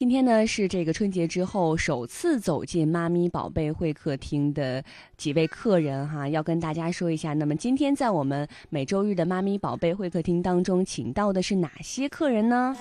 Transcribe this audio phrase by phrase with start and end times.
[0.00, 4.84] 今天呢是这个春节之后首次走进妈咪宝贝会客厅的
[5.16, 7.34] 几位客人哈，要跟大家说一下。
[7.34, 12.76] 那么今天在我们每周日的妈咪宝贝会客厅当中，请到的是哪些客人呢？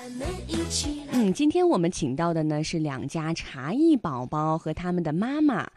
[1.11, 5.67] 嗯，今天我们请到的呢是两家茶艺宝宝和他们的妈妈。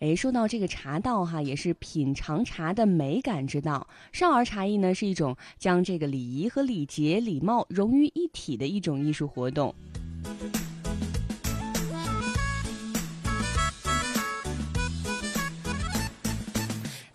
[0.00, 3.86] 哎，说到这个茶道哈，也是品尝茶的美感之道。
[4.10, 9.72] 少儿茶艺呢是一种将这个礼仪和礼节、礼貌融于一体的一种艺术活动。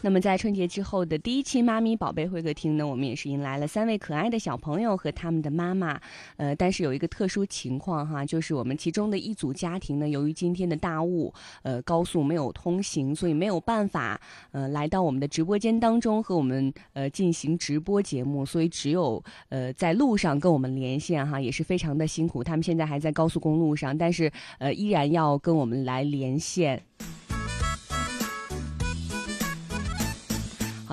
[0.05, 5.97] 那么在春节之后的第一期妈咪宝贝会客厅呢，我们也是迎来了三位可爱的小朋友和他们的妈妈。
[6.35, 14.19] 呃，但是有一个特殊情况哈，就是我们其中的一组家庭呢，由于今天的大雾，呃，高速没有通行，所以没有办法
[14.51, 22.43] 呃来到我们的直播间当中和我们呃进行直播节目，所以只有呃在路上跟我们连线哈，也是非常的辛苦。
[22.43, 24.29] 他们现在还在高速公路上，但是
[24.59, 26.83] 呃依然要跟我们来连线。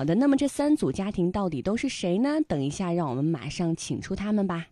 [0.01, 2.41] 好的，那么这三组家庭到底都是谁呢？
[2.47, 4.65] 等一下，让我们马上请出他们吧。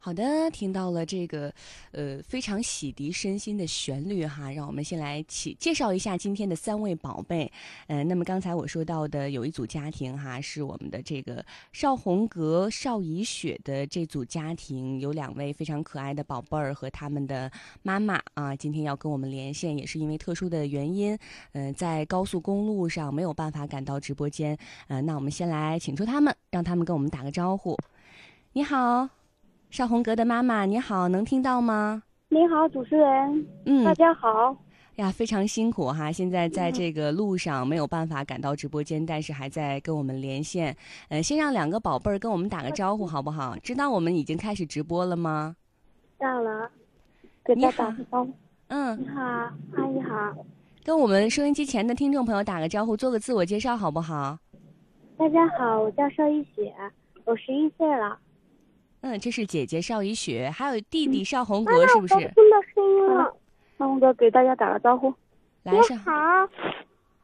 [0.00, 1.52] 好的，听到了这个，
[1.90, 7.50] 呃，非常洗涤身心的旋律哈，让我们先来起介绍一下今天的三位宝贝。
[7.88, 17.50] 嗯，那么刚才我说到的有一组家庭哈，是我们的这个邵红格、邵怡雪的这组家庭，有两位非常可爱的宝贝儿和他们的
[17.82, 21.18] 妈妈啊，今天要跟我们连线，也是因为特殊的原因，
[21.52, 24.56] 嗯，在高速公路上没有办法赶到直播间。
[24.86, 27.76] 嗯，那我们先来请出他们，让他们跟我们打个招呼。
[28.52, 29.17] 你好。
[29.70, 32.02] 邵红格的妈妈，你好，能听到吗？
[32.30, 33.46] 你好，主持人。
[33.66, 34.56] 嗯，大家好。
[34.96, 40.74] 呀，非常辛苦哈，现在在这个路上没有办法赶到直播间，但是还在跟我们连线。
[41.10, 43.54] 呃，先让两个宝贝儿跟我们打个招呼好不好？
[43.62, 45.54] 知道我们已经开始直播了吗？
[46.18, 46.70] 到了。
[47.44, 48.32] 给大家打个招呼。
[48.68, 48.98] 嗯。
[48.98, 50.34] 你好，阿姨好。
[50.82, 54.38] 跟我们收音机前的听众朋友打个招呼，做个自我介绍好不好？
[55.18, 56.74] 大家好，我叫邵一雪，
[57.26, 58.18] 我十一岁了。
[59.00, 62.14] 嗯，这是姐姐邵雨雪，还有弟弟邵红格，是不是？
[62.14, 63.32] 听到声音了，
[63.78, 65.14] 邵红格给大家打个招呼。
[65.62, 66.12] 来，你好，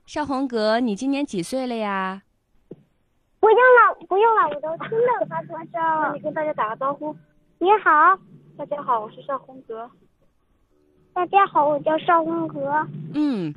[0.07, 2.23] 邵红格，你今年几岁了呀？
[3.41, 6.13] 不用了，不用了，我都听到发出声了。
[6.15, 7.15] 你跟大家打个招呼。
[7.59, 8.19] 你好，
[8.57, 9.91] 大家好，我是邵红格。
[11.13, 12.87] 大家好，我叫邵红格。
[13.15, 13.53] 嗯。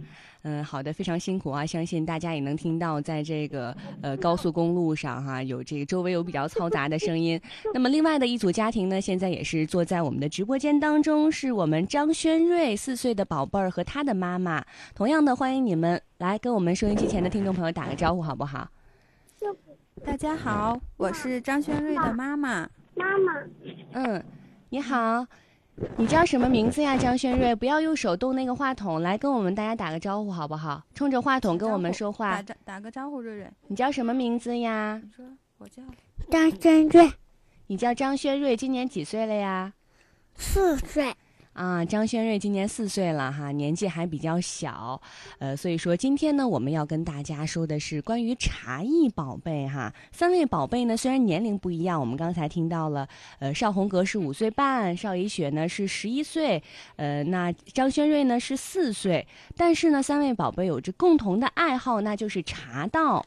[0.50, 1.66] 嗯，好的，非常辛苦啊！
[1.66, 7.38] 相信大家也能听到，在这个呃高速公路上哈，有这个周围有比较嘈杂的声音。
[7.74, 14.63] 那么另外的一组家庭呢，现在也是坐在我们的直播间当中，是我们张轩瑞四岁的宝贝儿和他的妈妈。
[14.96, 18.69] 同样的，欢迎你们来跟我们收音机前的听众朋友打个招呼，好不好？
[20.06, 22.69] 大家好，我是张轩瑞的妈妈。
[22.96, 23.34] 妈妈。
[23.91, 24.24] 嗯，
[24.69, 25.28] 你好。
[25.96, 27.54] 你叫什么名字呀， 张轩瑞？
[27.56, 30.84] 不要用手动那个话筒，来跟我们大家打个招呼好不好？
[30.96, 32.42] 冲着话筒跟我们说话。
[32.42, 33.48] 打打个招呼，瑞瑞。
[33.68, 35.00] 你叫什么名字呀？
[35.04, 35.26] 你说，
[35.60, 35.84] 我叫
[36.32, 37.12] 张轩瑞。
[37.68, 39.74] 你叫张轩瑞，今年几岁了呀？
[40.36, 41.14] 四岁。
[41.57, 45.01] 啊，张轩瑞今年四岁了哈，年纪还比较小，
[45.40, 49.91] 呃，所以说今天呢，我们要跟大家说的是关于茶艺宝贝哈。
[50.12, 53.07] 三位宝贝呢，虽然年龄不一样，我们刚才听到了，
[53.40, 56.62] 呃，邵红格是五岁半，邵怡雪呢是十一岁，
[56.95, 63.25] 呃，那张轩瑞呢是四岁，但是呢，三位宝贝有着共同的爱好，那就是茶道。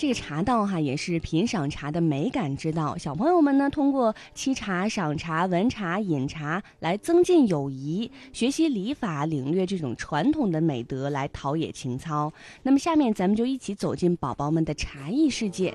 [0.00, 2.96] 这个茶道哈也是品赏茶的美感之道。
[2.96, 12.32] 小朋友们呢，通过沏茶、赏茶、闻茶、饮茶来增进友谊，学习礼法，领略这种传统的美德，来陶冶情操。
[12.62, 15.74] 那么，下面咱们就一起走进宝宝们的茶艺世界。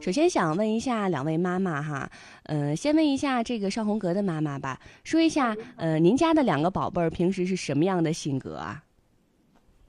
[0.00, 2.08] 首先想问一下两位妈妈哈，
[2.44, 8.84] 呃，先问一下这个邵红格的妈妈吧，说一下，呃，您家的两个宝贝儿平时是什么样的性格啊？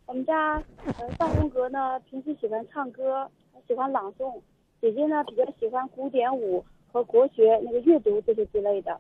[0.09, 0.55] 我们家
[0.87, 3.29] 呃邵红格呢，平时喜欢唱歌，
[3.67, 4.41] 喜欢朗诵；
[4.81, 8.99] 姐姐呢比较喜欢古典舞和国学那个阅读这些之类的。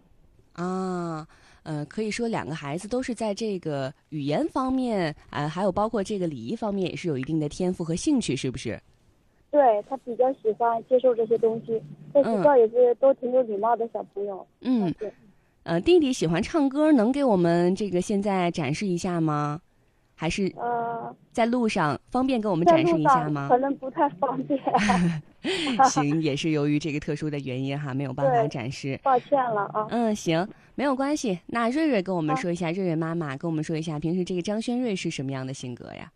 [0.53, 1.27] 啊，
[1.63, 8.79] 呃，可以说两个孩子都是在这个语言方面，啊，还有包括这个礼仪方面，也是有一定的天赋和兴趣，是不是？
[9.49, 11.81] 对他比较喜欢接受这些东西，
[12.13, 14.45] 在学校也是都挺有礼貌的小朋友。
[14.61, 14.93] 嗯。
[15.63, 19.59] 呃，弟弟喜欢唱歌，能给我们这个现在展示一下吗？
[20.19, 23.47] 还是呃，在路上方便跟我们展示一下吗？
[23.47, 24.59] 可能不太方便，
[25.89, 28.99] 行，也是由于这个特殊的原因哈，没有办法展示。
[29.01, 29.87] 抱歉了啊。
[29.91, 30.45] 嗯，行，
[30.75, 31.39] 没有关系。
[31.45, 36.11] 那瑞瑞跟我们说一下，瑞瑞妈妈跟我们说一下，平时这个张轩瑞是什么样的性格呀？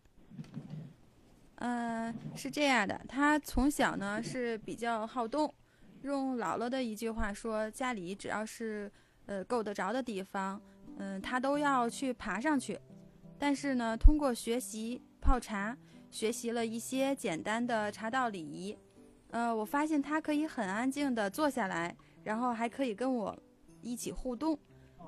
[1.60, 5.54] 嗯、是这样的，他从小呢是比较好动，
[6.02, 8.92] 用姥姥的一句话说，家里只要是
[9.28, 10.62] 呃够得着的地方，
[10.98, 12.78] 嗯、他都要去爬上去。
[13.46, 15.78] 但是呢，通过学习泡茶，
[16.10, 18.74] 学习了一些简单的茶道礼仪，
[19.32, 21.94] 呃，我发现他可以很安静的坐下来，
[22.24, 23.38] 然后还可以跟我
[23.82, 24.58] 一起互动，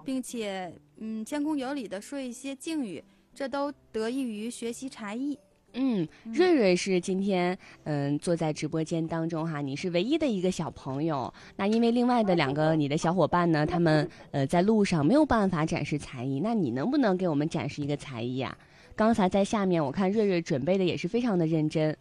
[0.04, 3.02] 并且嗯谦恭有礼的说一些敬语，
[3.34, 5.40] 这都得益于学习茶艺。
[5.76, 11.32] 嗯，瑞瑞是今天嗯坐在直播间当中哈，你是唯一的一个小朋友。
[11.56, 18.58] 那因为另外的两个你的小伙伴呢，他们呃在路上没有办法展示才艺，那你能不能给我们展示一个才艺啊？
[18.96, 21.96] 刚才在下面我看瑞瑞准备的也是非常的认真，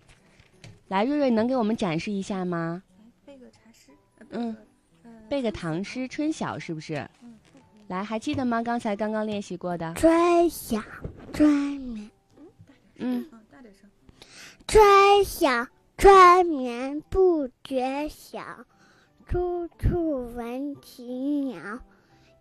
[0.89, 2.83] 来，瑞瑞能给我们展示一下吗？
[3.27, 4.57] 背个茶诗，呃嗯，
[5.03, 7.05] 呃背个唐诗《春晓》是不是？
[7.89, 8.63] 来，还记得吗？
[8.63, 9.93] 刚才刚刚练习过的。
[9.95, 10.81] 春晓
[11.33, 11.51] 春
[11.81, 12.11] 眠，
[12.97, 13.27] 嗯，
[14.67, 15.67] 春晓
[15.97, 18.41] 春眠不觉晓，
[19.27, 21.79] 处处闻啼鸟。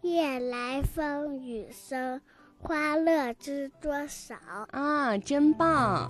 [0.01, 2.19] 夜来风雨声，
[2.57, 4.35] 花落知多少。
[4.71, 6.09] 啊，真棒！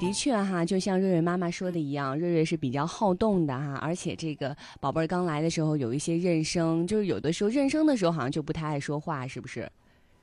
[0.00, 9.70] 的确哈，就像瑞瑞妈妈说的一样，瑞瑞是比较好动的哈，而且这个宝贝儿刚来的时候有一些认生，就是有的时候认生的时候好像就不太爱说话，是不是？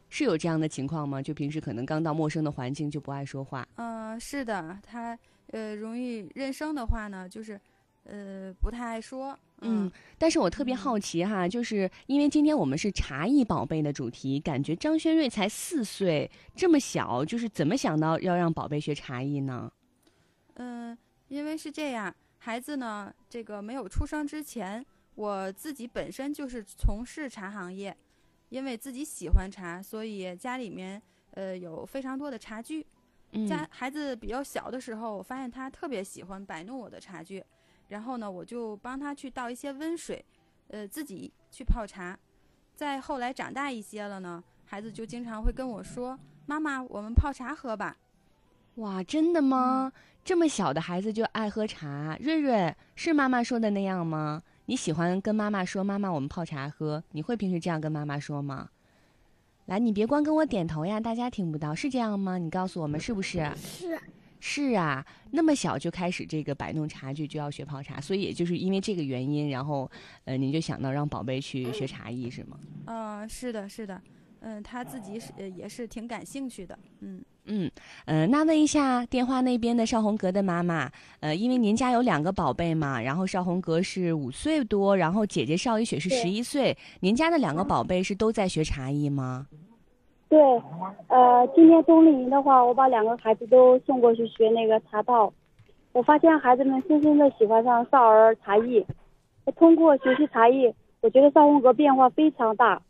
[0.10, 1.22] 是有这样的情况吗？
[1.22, 3.68] 就平时可能刚到陌生的环境就不爱说话。
[3.76, 5.18] 嗯、是的，他
[5.52, 7.60] 呃容易认生的话呢，就是
[8.04, 9.38] 呃不太爱说。
[9.62, 19.72] 嗯，但是我特别嗯好奇哈，就是因为今天我们是茶艺宝贝的主题，感觉张轩瑞才四岁，这么小，就是怎么想到要让宝贝学茶艺呢？
[20.58, 20.96] 嗯、
[21.28, 27.98] 因为是这样，孩子呢，这个没有出生之前，我自己本身就是从事茶行业，
[28.50, 31.02] 因为自己喜欢茶，所以家里面
[31.32, 32.86] 呃有非常多的茶具。
[33.32, 37.44] 嗯家孩子比较小的时候，我发现他特别喜欢摆弄我的茶具，
[37.90, 40.24] 然后呢，我就帮他去倒一些温水，
[40.70, 42.18] 呃，自己去泡茶。
[42.74, 46.18] 再后来长大一些了呢，孩子就经常会跟我说
[46.48, 47.98] ：“妈妈，我们泡茶喝吧。
[48.76, 49.92] 哇，真的吗？
[50.24, 52.16] 这么小的孩子就爱喝茶？
[52.22, 54.42] 瑞瑞是妈妈说的那样吗？
[54.70, 57.02] 你喜欢跟妈妈说“妈妈，我们泡茶喝”？
[57.14, 58.70] 你会平时这样跟妈妈说吗？
[59.68, 62.38] 来，你别光跟我点头呀，大家听不到，是这样吗？
[62.38, 63.50] 你告诉我们是不是？
[63.56, 63.98] 是
[64.42, 69.90] 是啊，那么小就开始这个摆弄茶具，就要学泡茶，所以也就是因为这个原因，然后
[70.26, 74.02] 呃，您就想到让宝贝去学茶艺是吗？”嗯、是的，是的，
[74.42, 77.24] 嗯、他自己是、呃、也是挺感兴趣的，嗯。
[77.48, 77.72] 嗯，
[78.06, 80.90] 呃，那问一下电话那边的邵红格的妈妈，
[81.22, 89.48] 呃，因为您家有两个宝贝嘛，然后邵红格是五岁多，然后姐姐邵一雪是对十一岁，您家的两个宝贝是都在学茶艺吗？
[90.30, 90.40] 对，
[91.08, 95.32] 呃，今天冬令营的话，我把两个孩子都送过去学那个茶道。
[95.94, 98.86] 我发现孩子们深深的喜欢上少儿茶艺。
[99.56, 102.82] 通过学习茶艺，我觉得邵红格变化非常大。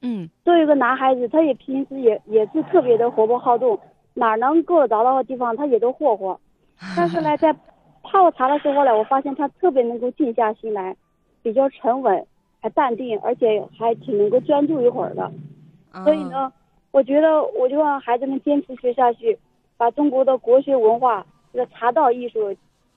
[0.00, 3.76] 嗯作为一个男孩子，他也平时也也是特别的活泼好动，
[4.18, 6.38] 哪儿能够得着的地方他也都霍霍。
[6.96, 7.54] 但是呢，在
[8.02, 10.96] 泡茶的时候呢，我发现他特别能够静下心来，
[11.42, 12.26] 比较沉稳，
[12.60, 15.30] 还淡定，而且还挺能够专注一会儿的。
[16.04, 16.52] 所以啊呢，
[16.90, 19.38] 我觉得我就让孩子们坚持学下去，
[19.76, 22.54] 把中国的国学文化这个茶道艺术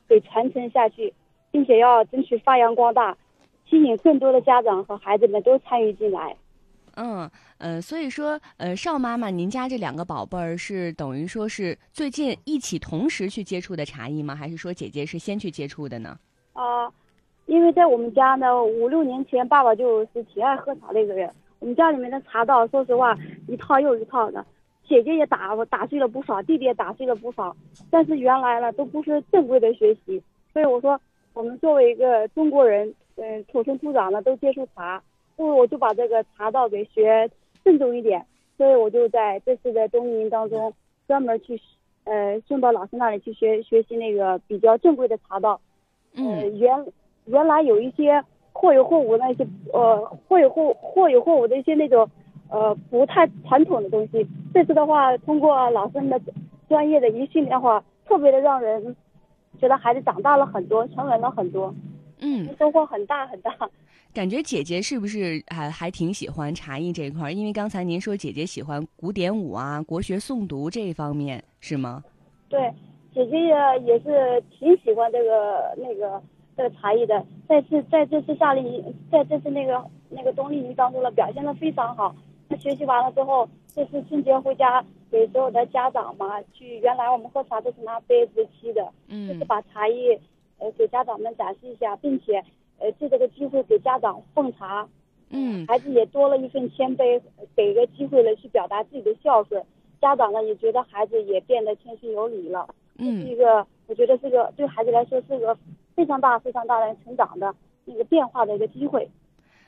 [0.08, 1.14] 给传承下去，
[1.52, 3.18] 并且要争取发扬光大，
[3.68, 6.36] 吸引更多的家长和孩子们都参与进来。
[7.02, 14.36] 嗯呃，所以说呃，邵妈妈，您家这两个宝贝儿是等于说是最近一起同时去接触的茶艺吗？
[14.36, 16.16] 还是说姐姐是先去接触的呢？
[16.54, 16.92] 啊、
[17.48, 21.32] 因为在我们家呢，五六年前爸爸就是挺爱喝茶的一个人。
[21.58, 23.18] 我们家里面的茶道，说实话，
[23.48, 24.46] 一套又一套的。
[24.88, 27.56] 姐姐也打打碎了不少，弟弟也打碎了不少。
[27.90, 30.22] 但是原来呢，都不是正规的学习。
[30.54, 31.00] 所以我说，
[31.34, 35.02] 我们作为一个中国人，嗯、土生土长的都接触茶，
[35.36, 37.30] 不如我就把这个茶道给学
[37.64, 38.26] 正宗一点。
[38.58, 40.72] 所以我就在这次的冬令营当中，
[41.08, 41.60] 专门去，
[42.04, 45.60] 呃，送到老师那里去学学习那个比较正规的茶道。
[46.16, 46.86] 呃，嗯原
[47.26, 48.24] 原来有一些
[48.54, 49.98] 或有或无的那些呃
[50.28, 52.08] 或有或或有或无的一些那种
[52.50, 54.28] 呃不太传统的东西。
[54.54, 56.22] 这次的话，通过老师们的
[56.70, 58.96] 专业的一训练的话，特别的让人
[59.60, 61.74] 觉得孩子长大了很多，沉稳了很多。
[62.22, 63.54] 嗯，收获很大很大。
[64.14, 67.32] 感觉姐姐是不是还还挺喜欢茶艺这一块儿？
[67.32, 72.04] 因为刚才您说姐姐喜欢古典舞啊、国学诵读这一方面，是吗？
[72.50, 72.60] 对，
[73.14, 76.22] 姐姐也也是挺喜欢这个那个
[76.58, 77.26] 这个茶艺的。
[77.48, 82.14] 在这在这次夏令营，在这次那个那个冬令营当中呢，表现的非常好。
[82.50, 90.20] 她学习完了之后，这次春节回家给所有的家长嘛，去原来我们喝茶都是拿杯子沏的，就是把茶艺
[90.62, 92.42] 呃给家长们展示一下，并且
[92.80, 94.88] 呃借这个机会给家长奉茶。
[95.34, 97.20] 嗯孩子也多了一份谦卑，
[97.56, 99.62] 给个机会了去表达自己的孝顺。
[100.00, 102.68] 家长呢也觉得孩子也变得谦逊有礼了。
[102.98, 105.58] 是嗯一个，我觉得这个对孩子来说是个
[105.96, 109.10] 非常大、非常大的成长的那个变化的一个机会。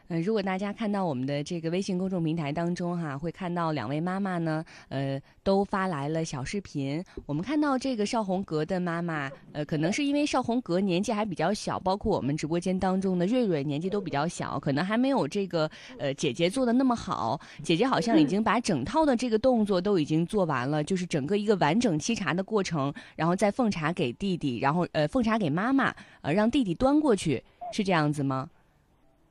[0.10, 7.03] 呃，如果大家看到我们的这个微信公众平台当中哈，会看到两位妈妈呢，呃，都发来了小视频。
[7.25, 17.39] 我们看到这个邵红格的妈妈，呃，可能是因为邵红格年纪还比较小，包括我们直播间当中的瑞瑞年纪都比较小，可能还没有这个呃姐姐做的那么好。
[17.63, 28.50] 姐姐好像已经把整套的这个动作都已经做完了，就是整个一个完整沏茶的过程，然后再奉茶给弟弟，然后呃奉茶给妈妈，呃让弟弟端过去，是这样子吗？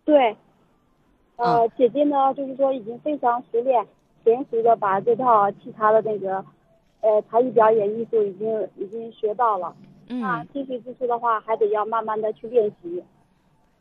[0.04, 0.36] 对，
[1.42, 3.84] 呃，嗯姐姐呢，就是说已经非常熟练、
[4.24, 6.44] 娴熟的把这套其他的那个，
[7.00, 9.74] 呃，茶艺表演艺术已经已经学到了。
[10.06, 10.48] 那嗯。
[10.52, 13.02] 精髓之处的话，还得要慢慢的去练习。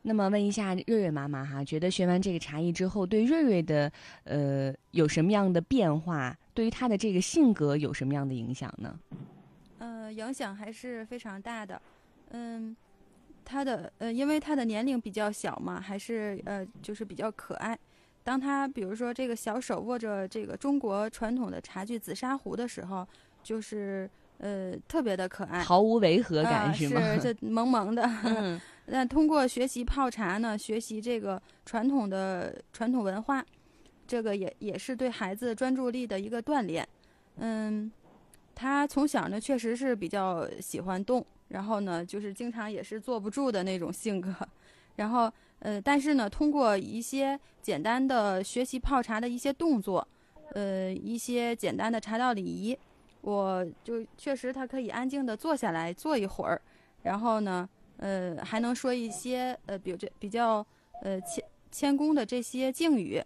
[0.02, 3.92] 那么问一下瑞瑞妈妈哈，觉得学完这个茶艺之后，对瑞瑞的
[4.24, 6.36] 呃有什么样的变化？
[6.56, 9.00] 对于他的这个性格有什么样的影响呢？
[9.78, 11.80] 呃，影响还是非常大的。
[12.32, 12.76] 嗯，
[13.52, 17.78] 他的呃，因为他的年龄比较小嘛，还是呃，就是比较可爱。
[18.24, 23.06] 当他比如说这个小手握着这个中国传统的茶具紫砂壶的时候，
[23.44, 27.18] 就是呃特别的可爱，毫无违和感、啊、是吗？
[27.18, 28.04] 这 萌萌的。
[28.24, 33.46] 嗯那通过学习泡茶呢，学习这个传统的传统文化，
[34.08, 36.88] 这个也也是对孩子专注力的一个锻炼。
[37.38, 37.90] 嗯，
[38.54, 44.34] 他从小呢确实是比较喜欢动，然后呢就是经常也是坐不住的那种性格。
[44.96, 50.08] 然后呃，但是呢，通过一些简单的学习泡茶的一些动作，
[50.54, 52.78] 呃，一些简单的茶道礼仪，
[53.22, 56.62] 我就确实他可以安静的坐下来坐一会儿，
[57.04, 57.70] 然后呢。
[57.98, 60.66] 呃，还能说一些呃，比这比较
[61.04, 63.24] 呃谦谦恭的这些敬语，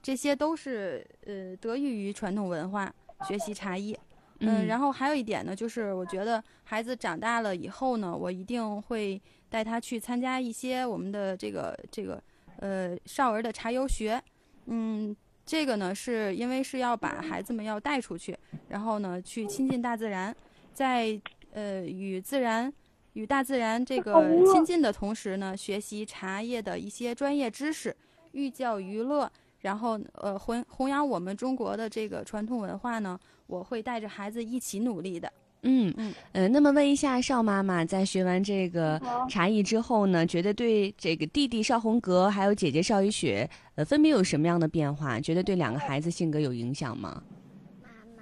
[0.00, 2.90] 这些都是呃得益于传统文化
[3.28, 3.94] 学习茶艺。
[4.40, 12.22] 嗯，然后还有一点呢，就是我觉得孩子长大了以后呢，我一定会带他去参加一些我们的这个这个
[12.58, 14.22] 呃少儿的茶游学。
[14.66, 15.14] 嗯，
[15.44, 18.36] 这个呢是因为是要把孩子们要带出去，
[18.68, 20.34] 然后呢去亲近大自然，
[20.72, 21.20] 在
[21.52, 22.72] 呃与自然。
[23.14, 27.96] 与大自然这个亲近的同时呢，学习茶叶的一些专业知识，
[28.32, 35.32] 寓教于乐，然后呃弘弘扬我们中国的这个传统文化呢，我会带着孩子一起努力的。
[35.62, 45.18] 嗯嗯呃，那么问一下邵妈妈，在学完这个茶艺之后呢，觉得对这个弟弟邵红格还有姐姐邵雨雪，呃，分别有什么样的变化？
[45.18, 47.20] 觉得对两个孩子性格有影响吗？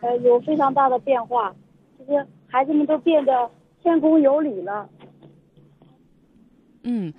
[0.00, 1.54] 呃，有非常大的变化，
[1.98, 3.50] 就是孩子们都变得
[3.82, 4.88] 谦恭有礼了。
[6.84, 7.12] 嗯，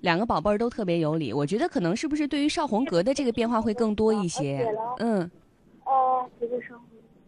[0.00, 4.66] 两个宝贝儿都特别有礼，我觉得可能是不是对于邵红格的这个变化会更多一些？
[4.98, 5.30] 嗯
[5.84, 6.74] 呃，也会孝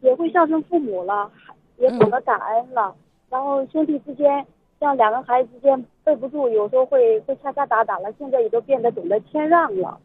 [0.04, 1.30] 也会孝顺父母了，
[1.78, 2.94] 也懂得感恩了。
[3.30, 4.46] 然后兄弟之间，
[4.78, 9.98] 像两个孩子之间背不住，有时候会会掐掐打打了，现在也都变得懂得谦让了。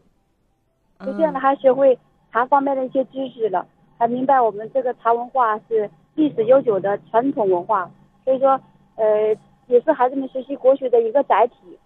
[0.99, 1.99] 逐渐的还学会
[2.31, 7.91] 茶方面的一些知识了，还明白我们这个茶文化是历史悠久的传统文化，
[8.23, 8.59] 所以说，
[8.95, 9.35] 呃，
[9.67, 11.77] 也是孩子们学习国学的一个载体。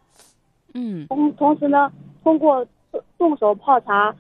[0.76, 1.92] 嗯同同时呢，
[2.24, 4.16] 通过动动手泡茶、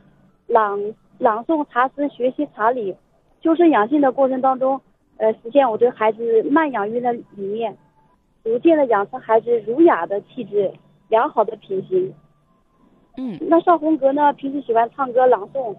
[0.47, 0.79] 朗
[1.19, 2.95] 朗诵茶诗、学习茶理、
[3.43, 4.79] 修身养性的过程当中，
[5.17, 7.77] 呃，实现我对孩子慢养育的理念，
[8.41, 10.71] 逐渐的养成孩子儒雅的气质、
[11.09, 12.13] 良好的品行。
[13.17, 15.75] 嗯那邵红格呢，平时喜欢唱歌朗诵，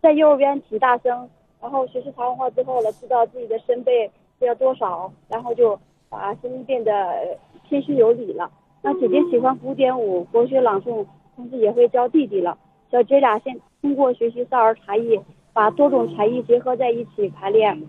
[0.00, 1.28] 在幼儿园挺大声，
[1.60, 5.78] 然后学习茶文化之后了，知道自己的声贝要多少，然后就
[6.08, 7.36] 把声音变得呃
[7.68, 8.48] 谦虚有礼了。
[8.80, 12.56] 那姐姐喜欢古典舞、国学朗诵，同时也会教弟弟了。
[12.92, 15.20] 小姐俩先通过学习少儿茶艺，
[15.56, 17.82] 把多种才艺结合在一起排练，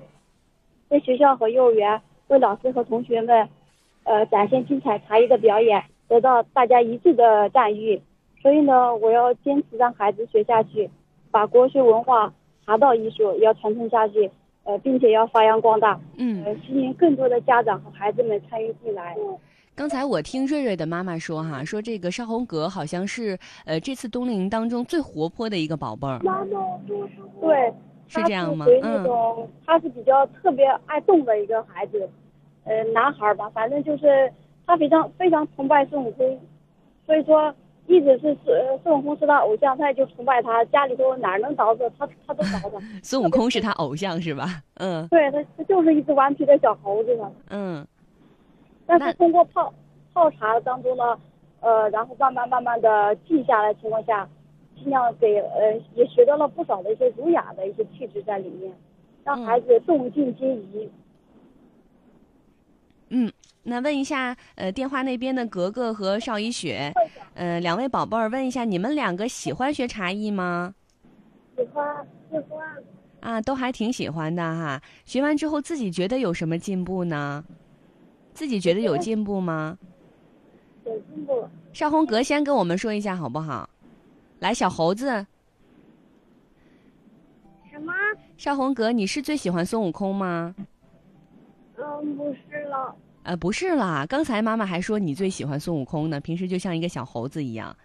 [0.87, 3.49] 在学校和幼儿园为老师和同学们，
[4.05, 8.01] 呃，展现精彩才艺的表演，得到大家一致的赞誉。
[8.41, 10.89] 所以呢，我要坚持让孩子学下去，
[11.29, 12.33] 把国学文化、
[12.65, 14.31] 茶道艺术要传承下去，
[14.63, 16.45] 呃，并且要发扬光大，嗯。
[16.45, 19.17] 呃，吸引更多的家长和孩子们参与进来。
[19.77, 26.17] 刚才我听瑞瑞的妈妈说哈，说这个邵红格好像是呃这次冬令营当中最活泼的一个宝贝儿，
[27.39, 27.71] 对，
[28.07, 32.09] 是这样吗他是属于那嗯种，他是比较特别爱动的一个孩子，
[32.63, 34.33] 呃，男孩儿吧，反正就是
[34.65, 36.39] 他非常非常崇拜孙悟空，
[37.05, 37.53] 所以说
[37.85, 42.81] 一直是孙孙悟空是他偶像，他也就崇拜他，家里头哪儿能找着他他都找着。
[43.03, 44.63] 孙悟空是他偶像是吧？
[44.79, 47.31] 嗯对他，他就是一只顽皮的小猴子嘛。
[47.51, 47.96] 嗯那
[48.87, 49.71] 但是通过泡
[50.13, 51.19] 泡茶当中呢，
[51.59, 54.27] 呃，然后慢慢慢慢的静下来情况下，
[54.75, 58.73] 尽量给呃也学到了不少的一些儒雅的一些气质在里面，
[59.23, 60.89] 让嗯孩子动静皆宜。
[63.09, 63.31] 嗯。
[63.69, 66.89] 那问一下，呃，电话那边的格格和邵一雪，
[67.33, 70.73] 呃，两位宝贝儿，问一下，你们两个喜欢学茶艺吗？
[71.57, 72.65] 喜欢喜欢
[73.19, 74.81] 啊，都还挺喜欢的哈。
[75.03, 77.43] 学完之后自己觉得有什么进步呢？
[78.37, 79.75] 自己觉得有进步吗？
[80.85, 81.43] 有进步。
[81.73, 83.67] 邵红格先跟我们说一下好不好？
[84.41, 85.25] 来，小猴子，
[87.71, 87.91] 什么？
[88.37, 90.53] 邵红格，你是最喜欢孙悟空吗？
[91.77, 92.95] 嗯，不是了。
[93.23, 97.75] 呃，不是啦，刚才妈妈还说你最喜欢孙悟空呢，平时就像一个小猴子一样。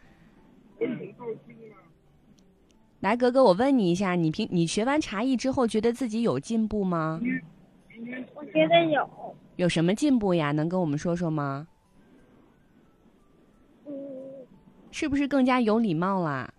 [3.00, 7.18] 来，格格，我问你一下，你平你学完茶艺之后，觉得自己有进步吗？
[8.34, 9.08] 我觉得有。
[9.62, 10.50] 有什么进步呀？
[10.50, 11.68] 能跟我们说说吗？
[13.86, 13.92] 嗯，
[14.90, 16.52] 是不是更加有礼貌啦？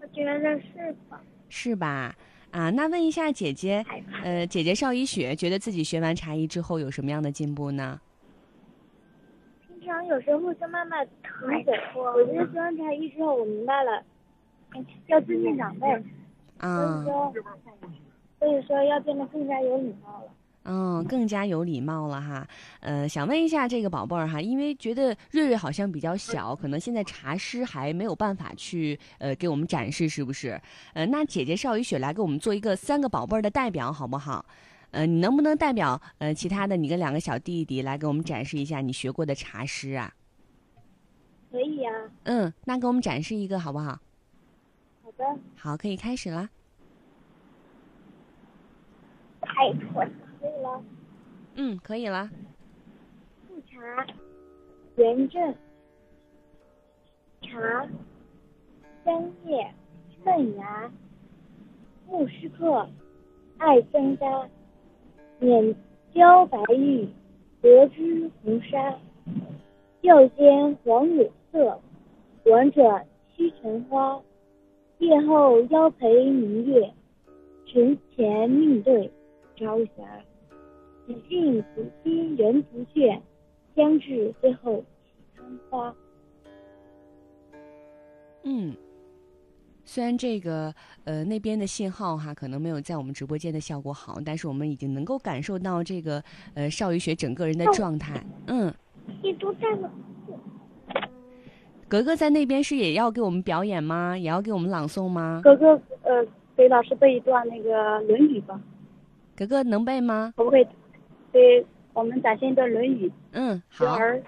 [0.00, 1.20] 我觉得是吧？
[1.48, 2.16] 是吧？
[2.50, 3.84] 啊，那问一下姐姐，
[4.24, 8.00] 呃，姐姐邵一雪觉得自己学完茶艺之后有什么样的进步呢？
[9.68, 14.02] 平常有时候就慢慢特别我觉得学完茶艺之后，我明白了，
[15.06, 15.86] 要尊敬长辈，
[16.58, 17.32] 所啊以，说，
[18.40, 20.30] 所以说要变得更加有礼貌了。
[20.68, 22.46] 嗯，更加有礼貌了哈。
[22.80, 30.60] 呃，想问一下这个宝贝儿哈，因为觉得瑞瑞好像比较小，可能现在茶师还没有办法去呃给我们展示，是不是？
[30.94, 34.44] 呃，那姐姐邵雨雪来给我们做一个三个宝贝儿的代表，好不好？
[34.90, 40.12] 呃，你能不能代表呃其他的你跟两个小弟弟来给我们展示一下你学过的茶师啊？
[41.52, 41.90] 可以呀、
[42.24, 44.00] 嗯，那给我们展示一个好不好？
[45.04, 45.24] 好的。
[45.54, 46.50] 好，可以开始啦。
[49.42, 50.82] 太蠢了，可以了。
[51.56, 52.30] 嗯，可以了。
[53.48, 54.06] 复查，
[54.96, 55.54] 炎症，
[57.42, 57.88] 茶，
[59.04, 59.74] 香叶，
[60.24, 60.90] 嫩芽，
[62.06, 62.88] 木须克，
[63.58, 64.46] 艾森楂，
[65.40, 65.74] 碾
[66.14, 67.08] 椒白玉，
[67.60, 68.96] 得之红砂，
[70.02, 71.80] 药间黄乳色，
[72.44, 73.04] 转转
[73.34, 74.20] 七成花，
[74.98, 76.92] 夜后邀陪明月，
[77.66, 79.10] 晨前命对
[79.56, 80.02] 朝霞。
[81.06, 83.20] 子敬子期人不倦，
[83.74, 84.84] 将至最后
[85.70, 85.94] 花。
[88.44, 88.74] 嗯，
[89.84, 96.22] 虽然这个呃那边的信号哈可能没有在我们直播间的效果好，但是我们已经能够感受到这个
[96.54, 98.24] 呃邵雨雪整个人的状态。
[98.46, 98.72] 嗯，
[99.22, 99.90] 你都在了。
[101.88, 104.18] 格格在那边是也要给我们表演吗？
[104.18, 105.40] 也要给我们朗诵吗？
[105.44, 108.60] 格格，呃，给老师背一段那个《论语》吧，
[109.36, 110.32] 格格能背吗？
[110.36, 110.66] 可不可以？
[111.36, 113.08] 给我们展现一段《论语》。
[113.32, 113.94] 嗯，好。
[113.98, 114.22] 学而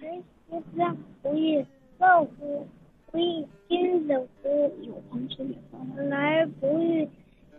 [0.00, 0.08] 来
[0.48, 1.66] 学子不亦
[1.98, 2.68] 乐乎？
[3.10, 4.72] 不亦君子乎？
[4.82, 7.08] 有朋自远方来不亦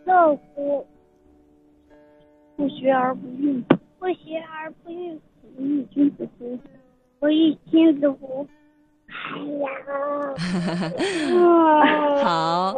[0.06, 0.86] 乐乎？
[2.56, 3.62] 不学而不愠，
[3.98, 5.18] 不学而不愠，
[5.54, 6.58] 不亦君子乎？
[7.20, 8.48] 不亦君子乎？
[9.08, 9.68] 哎呀，
[12.24, 12.72] 好，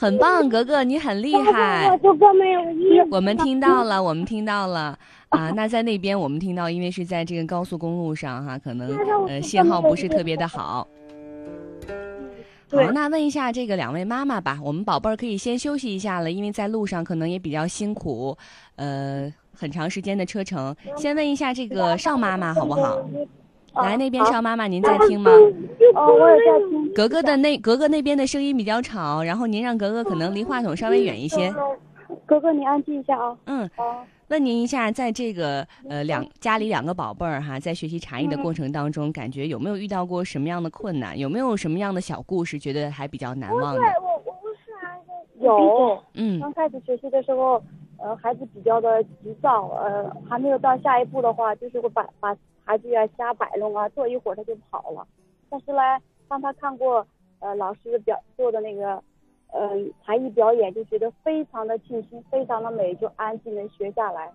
[0.00, 1.98] 很棒，格格，你很厉害。
[2.00, 4.96] 这个没有意我们听到了，我们听到了
[5.30, 5.50] 啊！
[5.56, 10.86] 那在那边我们听到，因为是在这个高速公路上哈，可能呃信号不是特别的好。
[12.70, 18.38] 好，那问一下这个两位妈妈吧，我们宝贝儿可以先休息一下了，因为在路上可能也比较辛苦，
[18.76, 20.76] 呃，很长时间的车程。
[20.96, 23.00] 先问一下这个邵妈妈好不好？
[23.82, 25.30] 来，那边邵妈妈您在听吗？
[25.94, 26.92] 哦，我也在听。
[26.94, 31.52] 格格的那格格那边的声音比较吵，然后您让格格可能离话筒稍微远一些。
[32.26, 33.36] 格格，你安静一下啊。
[33.46, 41.18] 嗯，啊，问您一下，在这个呃两家里两个宝贝儿哈，在学习茶艺的过程当中，感觉有没有遇到过什么样的困难？
[41.18, 43.82] 有没有什么样的小故事，觉得还比较难忘的？
[45.40, 46.02] 有。
[46.14, 47.62] 嗯刚开始学习的时候，
[47.98, 52.34] 呃，孩子比较的急躁，呃，还没有到下一步的话，就是会把把
[52.68, 55.08] 孩子呀瞎摆弄啊，坐一会儿他就跑了。
[55.48, 55.80] 但是呢，
[56.28, 57.06] 当他看过
[57.38, 59.02] 呃老师表做的那个，
[59.50, 59.70] 呃
[60.04, 64.30] 才艺表演，就觉得非常的清新，非常的美，就安静的学下来，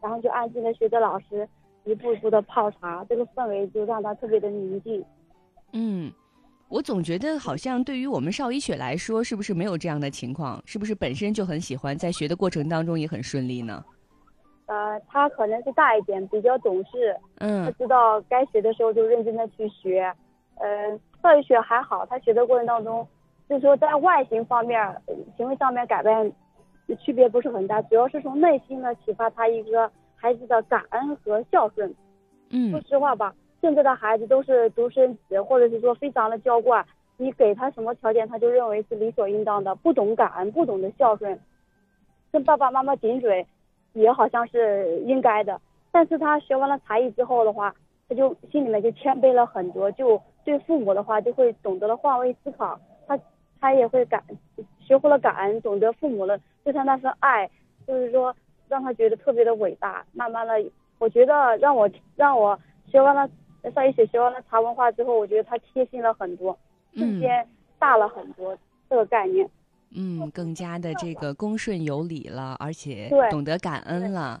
[0.00, 1.46] 然后就安静的学着老师，
[1.84, 5.04] 一步一步的泡茶，这个氛围就让他特别的宁静。
[5.74, 6.10] 嗯，
[6.70, 10.62] 我总觉得好像对于我们邵一雪来说，是不是没有这样的情况？
[10.64, 13.84] 是不是本身就很喜欢，在学的过程当中也很顺利呢？
[14.68, 20.12] 呃，他可能是大一点，比较懂事，他嗯知道该学的时候就认真的去学。
[20.56, 23.06] 呃，教育学还好，他学的过程当中，
[23.48, 26.32] 就是说在外形方面、呃行为上面改变
[26.98, 31.88] 区别不是很大，主要是从内心呢启发他一个孩子的感恩和孝顺。
[31.88, 31.96] 说
[32.50, 36.84] 嗯实话吧，现在的孩子都是独生子，或者是说非常的娇惯，
[37.16, 41.38] 你给他什么条件，他就认为是理所应当的，不懂感恩，不懂得孝顺，
[42.32, 43.46] 跟爸爸妈妈顶嘴，
[44.00, 45.60] 也好像是应该的。
[45.90, 47.74] 但是他学完了才艺之后的话，
[48.08, 53.18] 他就心里面就谦卑了很多，就对父母的话就会懂得了换位思考，他
[53.60, 54.22] 他也会感
[54.80, 57.50] 学会了感恩，懂得父母的对他那份爱，
[57.86, 58.34] 就是说
[58.68, 60.04] 让他觉得特别的伟大。
[60.12, 63.28] 慢慢的，我觉得让我让我学完了
[63.74, 66.56] 上一学学完了茶文化之后，我觉得他贴心了很多，
[66.94, 68.56] 瞬嗯间大了很多
[68.88, 69.48] 这个概念。
[69.94, 74.40] 嗯，更加的这个恭顺有礼了，而且对懂得感恩了。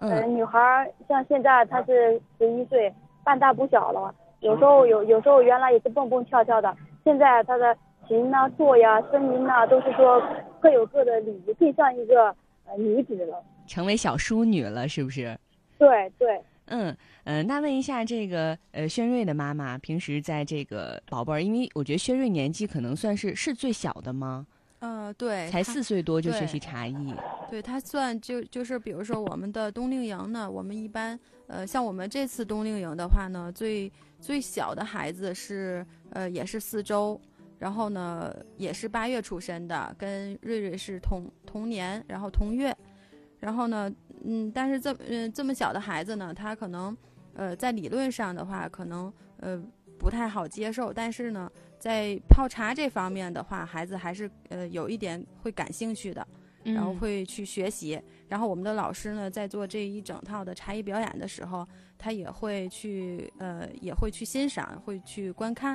[0.00, 2.92] 呃，嗯女孩儿像现在她是十一岁，
[3.24, 4.14] 半大不小了。
[4.40, 7.76] 有时候有有时候原来也是蹦蹦跳跳的，现在她的
[8.08, 10.20] 行呐、坐呀、声音呐，都是说
[10.60, 12.34] 各有各的礼仪，更像一个
[12.66, 13.42] 呃女子了。
[13.68, 15.38] 成为小淑女了，是不是？
[15.78, 24.46] 对对，嗯呃，那问一下这个呃轩瑞的妈妈，平时在这个宝贝儿，因为我觉得轩瑞年纪可能算是是最小的吗？
[24.78, 27.14] 呃，对，才四岁多就学习茶艺。
[27.50, 37.20] 对，他算就就是比如说我们的冬令营呢，我们一般呃像我们这次冬令营的话呢，最最小的孩子是呃也是四周，
[37.58, 42.76] 然后呢也是八月出生的，跟瑞瑞是同同年，然后同月，
[43.38, 43.92] 然后呢
[44.24, 46.96] 嗯，但是这嗯、这么小的孩子呢，他可能
[47.34, 49.62] 呃在理论上的话可能呃
[49.98, 56.26] 不太好接受，但是呢在泡茶这方面的话，孩子还是呃有一点会感兴趣的。
[56.64, 58.00] 然后嗯会去学习。
[58.28, 61.66] 然后我们的老师呢，在做这一整套的茶艺表演的时候，
[61.98, 65.74] 他也会去呃，也会去欣赏，会去观看。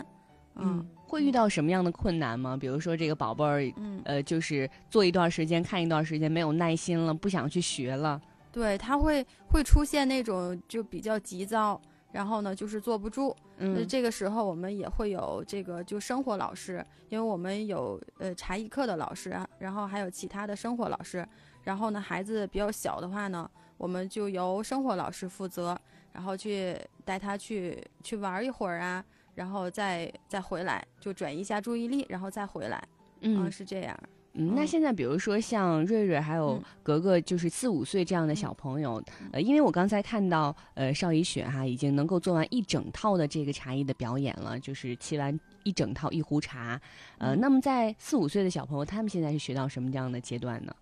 [0.56, 2.56] 嗯嗯，会遇到什么样的困难吗？
[2.56, 8.22] 比如说这个宝贝儿，嗯，呃，就是做一段时间看一段时间没有耐心了，不想去学了。
[8.52, 11.80] 对，他会会出现那种就比较急躁，
[12.12, 13.36] 然后呢就是坐不住。
[13.60, 21.28] 那嗯这个时候我们也会有这个就生活老师，因为我们有呃茶艺课的老师啊，然后还有其他的生活老师。
[21.64, 25.78] 然后呢，孩子比较小的话呢，我们就由生活老师负责，
[26.14, 29.04] 然后去带他去去玩一会儿啊，
[29.36, 32.82] 然后再再回来，就转移一下注意力，然后再回来。
[33.22, 34.00] 嗯是这样。
[34.38, 34.68] 嗯，那嗯。
[34.68, 36.64] 现在比如说像瑞瑞还有嗯。
[36.84, 46.80] 格格，就是四五岁这样的小朋友，呃，因为我刚才看到呃邵以雪哈已经能够做完一整套的这个茶艺的表演了，就是沏完一整套一壶茶，
[47.18, 47.40] 呃，嗯。
[47.42, 50.74] 那么在四五岁的小朋友，他们现在是学到什么样的阶段呢？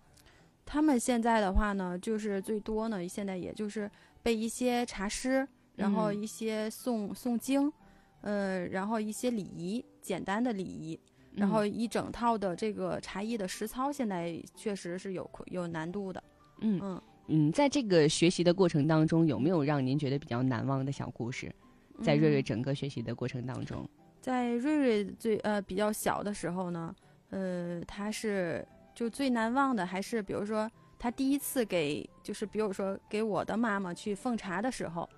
[0.64, 3.90] 他们现在的话呢，就是最多呢，现在也就是
[4.22, 6.22] 背一些茶诗，然后嗯。
[6.22, 7.72] 一些诵诵经，
[8.20, 10.98] 呃，然后一些礼仪，简单的礼仪，
[11.36, 16.22] 然后一整套的这个茶艺的实操，现在确实是有困有难度的。
[16.60, 21.54] 嗯嗯，嗯，在这个学习的过程当中，有没有让您觉得比较难忘的小故事？
[22.02, 23.88] 在瑞瑞嗯整个学习的过程当中，
[24.20, 26.94] 在瑞瑞最呃比较小的时候呢，
[27.30, 35.08] 呃，他是就最难忘的还是比如说他第一次给就是比如说给我的妈妈去奉茶的时候，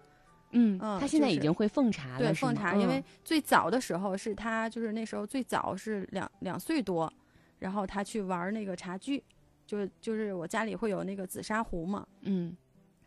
[0.52, 3.04] 嗯嗯他现在已经会奉茶了，对，奉茶，因为嗯。
[3.24, 7.12] 最早的时候是他，就是那时候最早是两两岁多，
[7.58, 9.22] 然后他去玩那个茶具，
[9.66, 12.56] 就就是我家里会有那个紫砂壶嘛，嗯。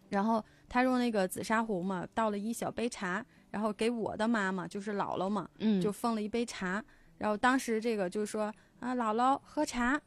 [0.09, 6.83] 然后他用那个紫砂壶嘛，倒了一小杯茶，然后给我的妈妈，就是姥姥嘛，嗯，就奉了一杯茶，
[7.17, 9.97] 然后当时这个就说啊，姥姥喝茶，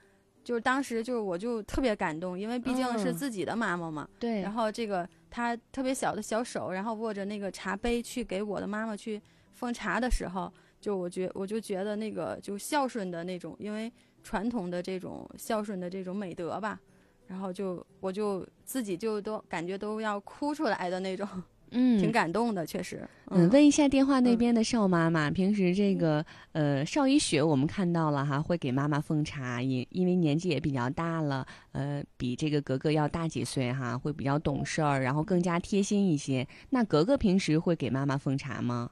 [0.44, 9.20] 就是当时就是我就特别感动，因为毕竟是嗯自己的妈妈嘛，对，然后这个他特别小的小手，然后握着那个茶杯去给我的妈妈去
[9.52, 13.92] 奉茶的时候，就我觉我就觉得那个就孝顺的那种，因为
[14.22, 16.78] 传统的这种孝顺的这种美德吧，
[17.26, 21.28] 然后就我就自己就都感觉都要哭出来的那种，
[21.74, 23.06] 嗯挺感动的，确实。
[23.30, 36.46] 嗯，问一下电话那嗯边的邵妈妈，平时这个呃邵一雪我们看到了哈，会给妈妈奉茶，因因为年纪也比较大了，呃，比这个格格要大几岁哈，会比较懂事儿，然后更加贴心一些。
[36.70, 38.90] 那格格平时会给妈妈奉茶吗？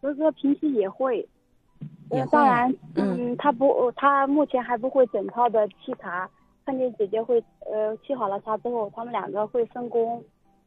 [0.00, 1.26] 格格平时也会，
[2.10, 6.28] 呃，也会当然，嗯嗯，他不，他目前还不会整套的沏茶，
[6.66, 10.22] 看见姐姐会，呃，沏好了茶之后，他们两个会分工，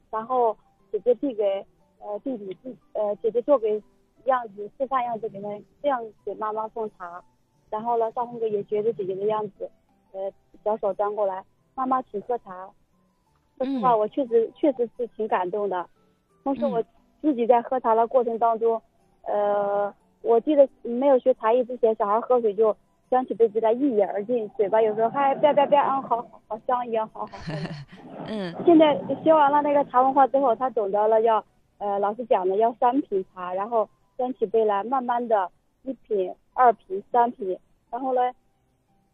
[0.09, 0.57] 然后
[0.91, 1.65] 姐姐递给
[1.99, 3.81] 呃弟弟，弟呃姐姐做给
[4.25, 5.49] 样子示范样子给他
[5.81, 7.23] 这样给妈妈奉茶，
[7.69, 9.69] 然后呢，少红哥也学着姐姐的样子，
[10.11, 10.31] 呃
[10.63, 11.43] 小手端过来，
[11.75, 12.69] 妈妈请喝茶。
[13.57, 15.87] 说实话，嗯我确实确实是挺感动的。
[16.43, 16.83] 同时，嗯我
[17.21, 18.81] 自己在喝茶的过程当中，
[19.23, 22.75] 呃，我记得没有学茶艺之前，小孩喝水就
[23.09, 27.53] 端起杯子来一饮而尽，嘴巴有时候还吧吧吧，嗯，好好好香一样，好好喝。
[28.29, 31.43] 嗯现在学完了那个茶文化之后，他懂得了要，
[31.77, 35.49] 呃，老师讲的要三品茶，然后端起杯来，慢慢的
[35.83, 37.57] 一品、二品、三品，
[37.89, 38.21] 然后呢，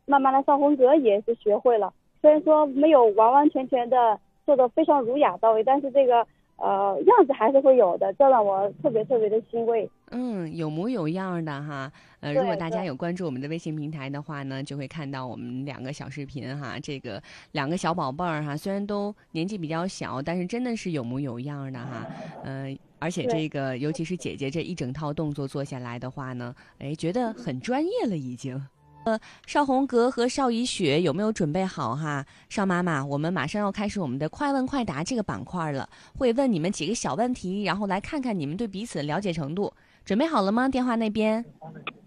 [0.05, 1.93] 慢慢的上红格也是学会了。
[2.21, 6.25] 虽然说没有完完全全的做的非常儒雅到位，但是这个
[6.57, 9.87] 呃样子还是会有的，这让我特别特别的欣慰。
[10.13, 11.91] 嗯，有模有样的哈。
[12.19, 16.79] 呃，如果大家有关注我们的微信平台的话呢，就会看到我们两个小视频哈。
[16.79, 17.21] 这个
[17.51, 22.07] 两个小宝贝儿哈，虽然都年纪比较小，但是真的是有模有样的哈。
[22.45, 28.63] 嗯、而且这个尤其是姐姐这一整套动作做下来的话呢，哎，觉得很专业了已经。
[29.05, 32.25] 呃，邵红格和邵怡雪有没有准备好哈？
[32.47, 39.73] 邵妈妈，我们马上要开始我们的快问快答这个板块了，会问你们几个小问题，然后来看看你们对彼此的了解程度。
[40.05, 40.67] 准备好了吗？
[40.67, 41.43] 电话那边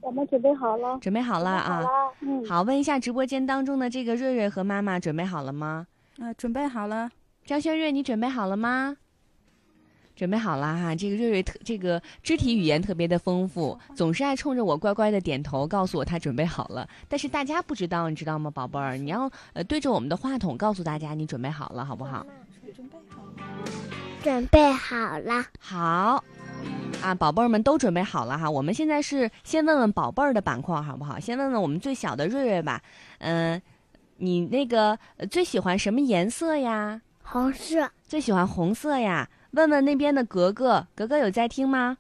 [0.01, 0.99] 我们准备好了。
[1.01, 1.63] 准备好了啊！
[1.63, 1.89] 好了，
[2.21, 5.87] 嗯，好，问一下直播间当中的这个瑞瑞和妈妈准备好了吗？
[6.19, 7.11] 呃，准备好了。
[7.45, 8.97] 张轩瑞，你准备好了吗？
[10.15, 16.89] 准备好了哈，这个瑞瑞特这个肢体语言特别的丰富，总是爱冲着我乖乖的点头，告诉我他准备好了。
[17.07, 18.97] 但是大家不知道，你知道吗，宝贝儿？
[18.97, 22.25] 你要呃对着我们的话筒告诉大家你准备好了，好不好？
[22.75, 23.33] 准备好了。
[24.23, 26.25] 准备好了，好，
[27.03, 28.51] 啊，宝贝儿们都准备好了哈。
[28.51, 31.21] 我们现在是先问问宝贝儿的板块，好不好？
[31.21, 32.83] 先问问我们最小的瑞瑞吧。
[33.19, 33.61] 嗯、
[34.17, 37.01] 你那个呃最喜欢什么颜色呀？
[37.23, 39.29] 红色，最喜欢红色呀？
[39.53, 41.97] 问问那边的格格，格格有在听吗？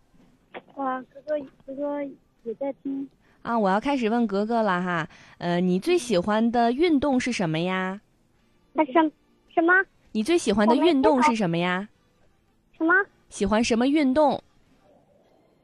[0.75, 2.03] 哇，格格格格
[2.43, 3.09] 也在听。
[3.43, 5.09] 啊，我要开始问格格了哈。
[5.39, 8.01] 呃，你最喜欢的运动是什么呀？
[8.73, 8.93] 那什
[9.55, 9.73] 什么
[10.13, 11.89] 你最喜欢的运动是什么呀？
[12.77, 12.93] 什么
[13.29, 14.43] 喜欢什么运动？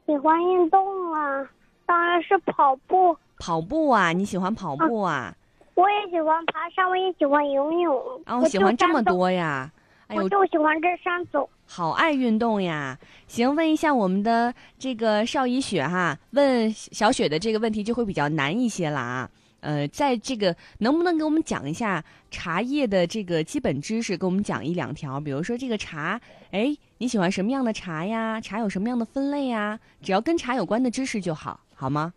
[0.05, 1.47] 喜欢运动啊？
[1.85, 3.15] 当然是跑步。
[3.39, 4.11] 跑步啊？
[4.11, 5.33] 你喜欢跑步啊？
[5.75, 8.21] 我也喜欢爬山，我也喜欢游泳。
[8.25, 9.71] 啊，我喜欢这么，多呀？
[10.07, 11.49] 哎呦我，就喜欢这山走。
[11.65, 12.97] 好爱运动呀！
[13.27, 19.29] 行，问一下我们的这个邵一雪哈，问小雪的这个问题就会比较难一些了啊。
[19.63, 25.21] 呃，在这个能不能给我们讲一下茶叶的这个基本知识，给我们讲一两条？
[25.21, 26.19] 比如说这个茶，
[26.51, 28.41] 哎，你喜欢什么样的茶呀？
[28.41, 29.79] 茶有什么样的分类呀？
[30.01, 32.13] 只要跟茶有关的知识就好，好吗？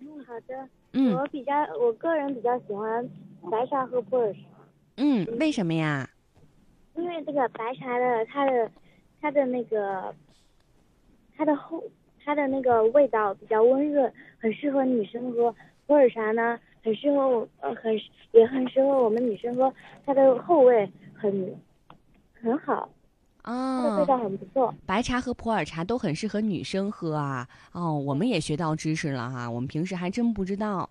[0.00, 0.68] 嗯，好的。
[0.92, 3.04] 嗯我比较，我个人比较喜欢
[3.50, 4.38] 白茶和普洱茶，
[4.98, 6.08] 嗯，为什么呀？
[6.94, 8.70] 因为这个白茶的它的
[9.20, 10.14] 它的那个
[11.36, 11.82] 它的后
[12.24, 15.52] 它的那个味道比较温润，很适合女生喝。
[15.86, 17.92] 普洱茶呢，很适合我呃很
[18.32, 19.72] 也很适合我们女生喝，
[20.06, 21.54] 它的后味很
[22.32, 22.88] 很好，
[23.42, 24.74] 它的味哦，道很不错。
[24.86, 27.46] 白茶和普洱茶都很适合女生喝啊。
[27.72, 30.88] 哦，我们也学到知识了哈，我们平时还真不知道。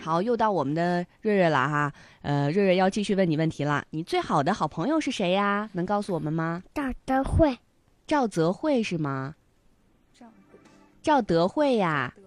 [0.00, 1.92] 好，又到我们的瑞瑞了哈。
[2.22, 3.84] 呃，瑞瑞要继续问你问题了。
[3.90, 5.68] 你最好的好朋友是谁呀？
[5.74, 6.62] 能告诉我们吗？
[6.72, 7.58] 赵德惠，
[8.06, 9.34] 赵泽慧是吗？
[10.14, 10.32] 赵德
[11.02, 12.14] 赵德慧呀。
[12.16, 12.25] 德惠。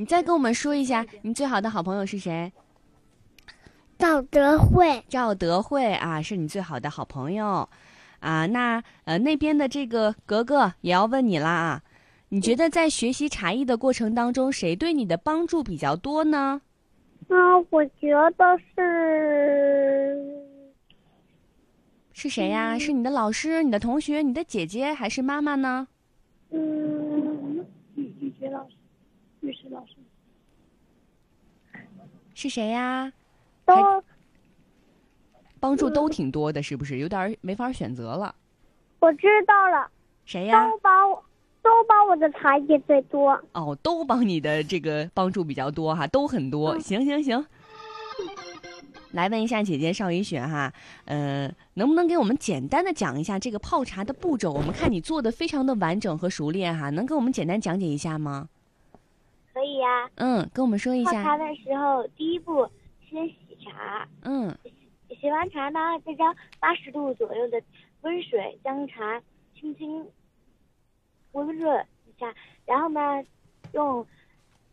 [0.00, 2.52] 你再跟我们说一下，你最好的好朋友是谁？
[3.98, 7.68] 赵德惠，赵德惠啊，是你最好的好朋友
[8.20, 8.46] 啊。
[8.46, 11.82] 那呃，那边的这个格格也要问你啦啊。
[12.28, 16.62] 你觉得在学习茶艺的过程当中，谁对你的帮助比较多呢？
[17.28, 20.24] 啊，我觉得是
[22.12, 22.78] 是谁呀？
[22.78, 25.88] 是你的老师、你的同学、你的姐姐，还是妈妈呢？
[26.50, 27.07] 嗯，
[29.48, 29.94] 律师老师。
[32.34, 33.10] 是谁呀？
[33.64, 33.74] 都
[35.58, 36.98] 帮助都挺多的，是不是？
[36.98, 38.34] 有点儿没法选择了。
[39.00, 39.90] 我知道了，
[40.26, 40.70] 谁呀？
[40.70, 41.24] 都帮我
[41.62, 43.42] 都帮我的茶叶最多。
[43.52, 46.78] 哦，都帮你的这个帮助比较多哈，都很多。
[46.78, 47.46] 行行行，
[49.12, 50.70] 来问一下姐姐邵雨雪哈，
[51.06, 54.52] 呃，能不能给我们简单的讲一下这个泡茶的步骤？
[54.52, 58.48] 我们看你做的非常的完整和熟练哈，能给我们简单讲解一下吗？
[59.52, 61.12] 可以呀、嗯，跟我们说一下。
[61.22, 61.38] 泡茶。
[61.38, 62.68] 的时候，第一步
[63.08, 64.56] 先洗茶，嗯。
[65.20, 67.60] 洗完茶呢，再将八十度左右的
[68.02, 69.20] 温水将茶
[69.54, 70.06] 轻轻
[71.32, 72.32] 温润一下，
[72.66, 73.24] 然后呢，
[73.72, 74.06] 用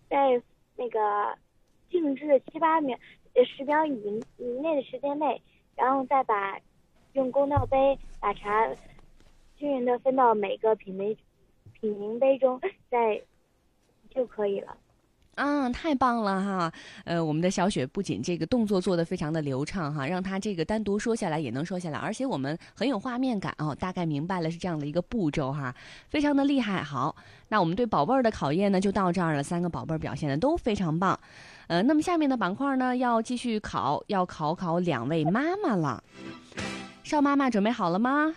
[0.09, 0.39] 在
[0.75, 1.35] 那个
[1.89, 2.97] 静置七八秒、
[3.33, 5.41] 呃十秒以以内的时间内，
[5.75, 6.59] 然后再把
[7.13, 8.67] 用公道杯把茶
[9.55, 11.17] 均匀的分到每个品杯
[11.79, 12.59] 品茗杯中，
[12.89, 13.21] 再
[14.15, 14.75] 就可以了。
[15.35, 16.73] 啊，太棒了哈！
[17.03, 25.75] 呃，我们的小雪不仅这个动作做得非常的流畅哈，让她这个单独说下来也能说下来，而且我们很有画面感哦，大概明白了是这样的一个步骤哈，
[26.07, 26.81] 非常的厉害。
[26.81, 27.13] 好，
[27.49, 31.19] 那我们对宝贝儿的考验呢就到这儿了，三个宝贝儿表现的都非常棒。
[31.67, 36.01] 呃，那么下面的板块呢要继续考，要考考两位妈妈了。
[37.03, 38.33] 邵妈妈准备好了吗？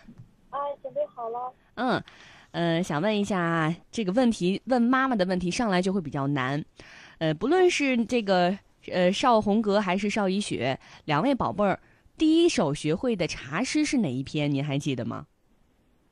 [0.50, 1.52] 啊，准备好了。
[1.76, 2.02] 嗯。
[2.52, 6.64] 呃，想问一下这个问题，问妈妈的问题上来就会比较难。
[7.18, 8.56] 呃，不论是这个
[8.90, 11.78] 呃邵红格还是邵一雪两位宝贝儿，
[12.16, 14.50] 第一首学会的茶诗是哪一篇？
[14.50, 15.26] 您还记得吗？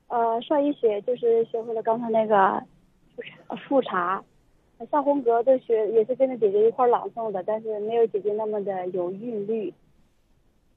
[0.09, 2.63] 呃，邵一雪就是学会了刚才那个
[3.69, 4.23] 复茶。
[4.91, 9.73] 邵红格的学也是跟着姐姐一块朗诵的，但是没有姐姐那么的有韵律。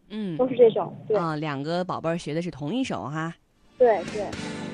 [0.07, 0.95] 嗯，都是这首。
[1.05, 3.35] 对啊，两个宝贝儿学的是同一首哈。
[3.77, 4.25] 对对。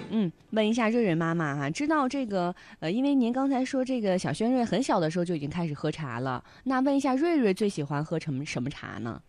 [0.09, 9.21] 嗯，问一下瑞瑞妈妈哈，知道这个呃，因为您刚才说这个小轩瑞很小的时候就已经开始喝茶了，那问一下瑞瑞最喜欢喝什么什么茶呢？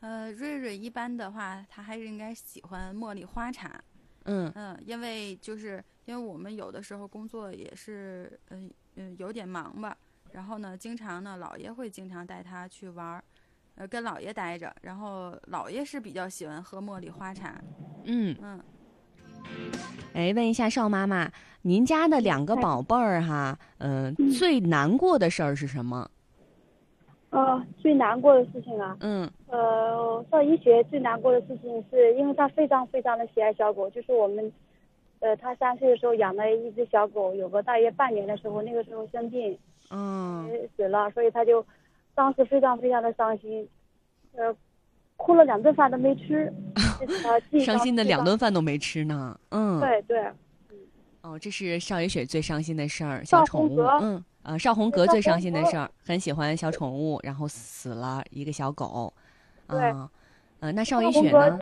[0.00, 3.80] 呃，瑞瑞一般的话，他还是应该喜欢茉莉花茶。
[4.24, 9.96] 嗯嗯，因为就是因为我们有的时候工作也是嗯嗯有点忙吧，
[10.32, 13.24] 然后呢，经常呢，姥爷会经常带他去玩儿，
[13.76, 17.60] 呃，跟姥爷待着，然后姥爷是比较喜欢喝茉莉花茶。
[18.04, 18.60] 嗯嗯。
[20.14, 21.30] 哎，问一下邵妈妈，
[21.62, 26.10] 您家的两个宝贝儿哈，嗯，最难过的事儿是什么？
[27.30, 34.52] 呃，最难过的事情啊，嗯，呃，邵一学最难过的事情是因为他非常非常的喜爱小狗，就是我们，
[35.20, 39.58] 呃，他三岁的时候养了一只小狗，有个大约半年的时候，那个时候生病，
[39.90, 41.64] 嗯，死了，所以他就
[42.14, 43.66] 当时非常非常的伤心，
[44.36, 44.54] 呃。
[45.18, 46.52] 哭了两顿饭都没吃，
[47.64, 49.38] 伤心的两顿饭都没吃呢。
[49.50, 50.24] 嗯，对对，
[51.22, 53.80] 哦，这是邵雨雪最伤心的事儿，小宠物。
[54.00, 59.12] 嗯，呃，邵红格最伤心的事儿，很喜欢小宠物，然后死了一个小狗。
[59.68, 59.80] 对，
[60.60, 61.58] 呃，那邵雨雪呢？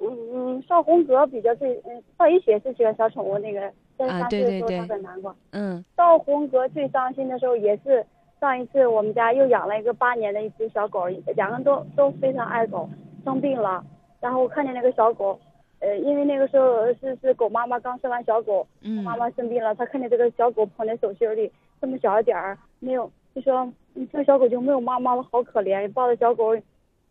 [0.00, 3.60] 嗯嗯，邵红格比较最，嗯，邵雨雪是喜欢小宠物那个，
[3.96, 5.34] 在三岁的时候他很难过。
[5.50, 8.04] 嗯，邵红格最伤心的时候也是。
[8.38, 12.86] 上一次我们家又养了一个八年的一只小狗，两个人都都非常爱狗，
[13.24, 13.82] 生病了，
[14.20, 15.38] 然后我看见那个小狗，
[15.80, 21.50] 呃，因为那个时候是是狗妈妈刚生完小狗，嗯，妈妈生病了，他看见这个小狗捧在手心里，
[21.80, 26.56] 这么小一点儿，没有，就说你这个小狗就没有妈妈了，好可怜，抱着小狗，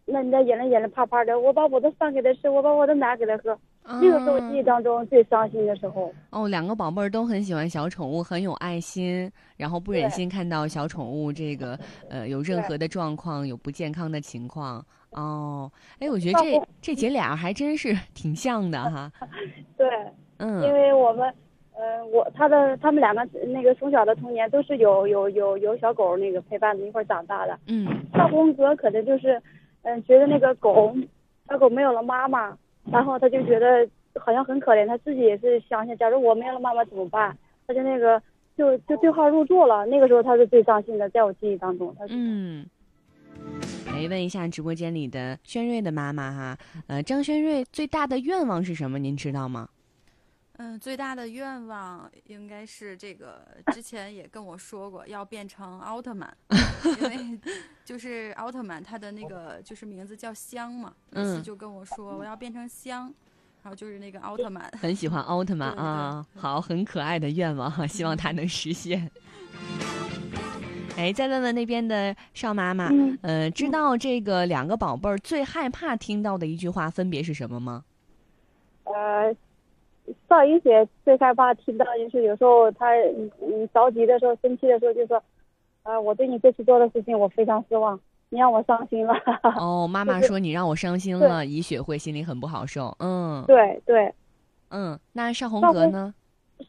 [0.05, 3.57] 那你家眼泪眼泪啪啪的，我把我的饭给它吃，我把我的奶给它喝。
[3.87, 6.11] 那个是我记忆当中最伤心的时候。
[6.31, 11.77] 哦，两个宝贝儿都很喜欢小宠物，很有爱心，然后不忍心看到小宠物这个
[12.09, 14.83] 呃有任何的状况，有不健康的情况。
[15.11, 19.11] 哦，哎，我觉得这这姐俩还真是挺像的哈。
[19.77, 19.87] 对，
[20.39, 21.31] 嗯，因为我们，
[21.75, 27.57] 呃，我他的他们两个那个从小的童年都是有有有有小狗那个陪伴着一块长大的。
[27.67, 29.39] 嗯，大红哥可能就是，
[29.83, 30.93] 嗯，觉得那个狗
[31.47, 32.57] 小狗没有了妈妈。
[32.91, 33.87] 然后他就觉得
[34.19, 37.37] 好像很可怜，他自己也是想想，假如我没了妈妈怎么办？
[37.67, 38.21] 他就那个
[38.57, 39.85] 就就对号入座了。
[39.85, 42.13] 那个时候他是最伤心的，在我记忆当中，他是。
[42.15, 42.65] 嗯。
[43.87, 48.99] 来问一下直播间里的轩瑞的妈妈哈，呃，张轩瑞最大的愿望是什么？
[48.99, 49.69] 您知道吗？
[50.57, 56.33] 嗯，最大的愿望应该是这个，之前也跟我说过，要变成奥特曼，
[57.01, 57.39] 因为
[57.83, 63.13] 就是奥特曼他的那个就是名字叫香嘛，每次就跟我说我要变成香，
[63.63, 69.11] 然后就是那个奥特曼，很喜欢奥特曼 啊，好，很可爱的愿望哈，希望他能实现。
[70.95, 72.89] 哎，再问问那边的邵妈妈，
[73.23, 77.83] 呃，知道这个两个宝贝儿最害怕听到的一句话分别是什么吗？
[78.85, 79.35] 呃。
[80.29, 85.21] 邵一雪最害怕听到就是有时候她嗯嗯着急的时候生气的时候就说，
[85.83, 89.13] 啊我对你这次做的事情我非常失望，你让我伤心了。
[89.57, 92.95] 哦，妈妈说你让我伤心了，以雪会心里很不好受。
[92.99, 94.13] 嗯，对对，
[94.69, 96.13] 嗯，那邵红格呢？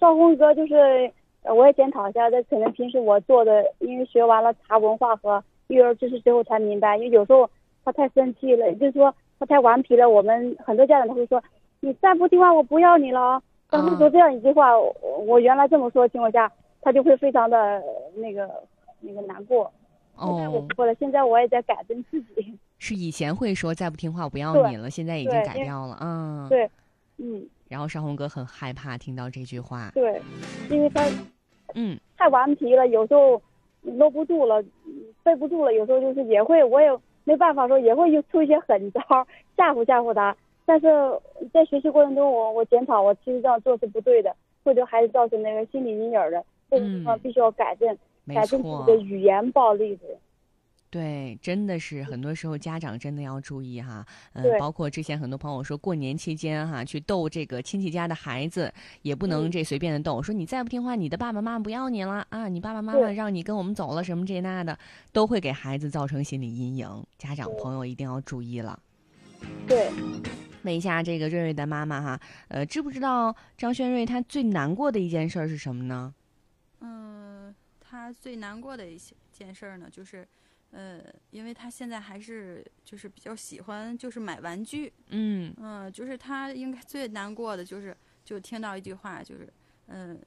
[0.00, 1.10] 邵红格就是
[1.44, 7.48] 我也检讨一下，这可能平时我做的，因为学完了茶文化和育儿知识之后才明白，因为有时候
[7.84, 11.42] 他太生气了，就是说他太顽皮了，我们很多家长都会说。
[11.86, 13.40] 你再不听话，我不要你了。
[13.70, 14.72] 当时说这样一句话，
[15.24, 17.80] 我原来这么说的情况下，他就会非常的
[18.16, 18.50] 那个
[19.00, 19.72] 那个难过。
[20.18, 22.58] 现在我不会了，现在我也在改正自己。
[22.78, 25.96] 是以前会说再不听话我不要你了，现在已经改掉了。
[26.00, 26.68] 嗯，对，
[27.18, 27.48] 嗯。
[27.68, 29.92] 然后少红哥很害怕听到这句话。
[29.94, 30.20] 对，
[30.68, 31.04] 因为他，
[31.74, 33.40] 嗯，太顽皮了，有时候
[33.82, 34.60] 搂不住了，
[35.22, 36.88] 背不住了，有时候就是也会，我也
[37.22, 39.00] 没办法说，也会出一些狠招
[39.56, 40.36] 吓唬吓唬他。
[40.66, 40.86] 但是
[41.54, 47.20] 在学习过程中，我我检讨我其实这样做是不对的，会对孩子造成那个心理阴影的，这个地方嗯。
[47.20, 50.02] 必须要改正，没改正己，的语言暴力的。
[50.88, 54.58] 对，真的是很多时候家长真的要注意哈，嗯、对。
[54.58, 59.50] 包括之前很多朋友说过年期间哈，去逗这个亲戚家的孩子，也不能嗯。
[59.50, 64.78] 这随便的逗，说你再不听话，你的爸爸妈妈不要你了啊，你爸爸妈妈让你跟我们走了什么这那的，
[65.12, 68.78] 都会给孩子造成心理阴影，家长朋友一定要注意了。
[69.66, 69.90] 对，
[70.66, 76.12] 问一下这个瑞瑞的妈妈哈，呃，知不知道张轩瑞他最难过的一件事儿是什么呢？
[76.80, 80.26] 嗯，他最难过的一些件事儿呢，就是，
[80.72, 81.00] 呃，
[81.30, 89.48] 因为他现在还是就是比较喜欢就是买玩具，嗯嗯，就是他应该最难过的就是就听到一句话，就是，
[89.86, 90.20] 嗯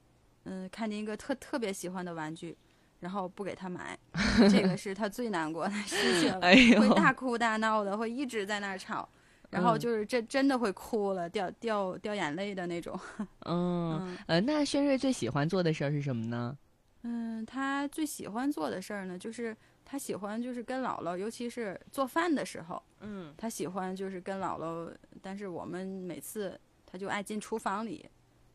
[0.45, 2.57] 嗯，看见一个特特别喜欢的玩具，
[3.01, 3.99] 然后不给他买，
[4.49, 9.07] 这个是他最难过的事情会大哭大闹的，会一直在那儿吵。
[9.49, 12.99] 然后嗯就是真真的会哭了，掉掉掉眼泪的那种。
[13.45, 16.57] 嗯嗯呃，那轩瑞最喜欢做的事儿是什么呢？
[17.03, 24.93] 嗯，他最喜欢做的事儿呢，就是他喜欢就是跟姥姥，尤其是做饭的时候，嗯他喜欢就是跟姥姥。
[25.21, 28.05] 但是我们每次他就爱进厨房里，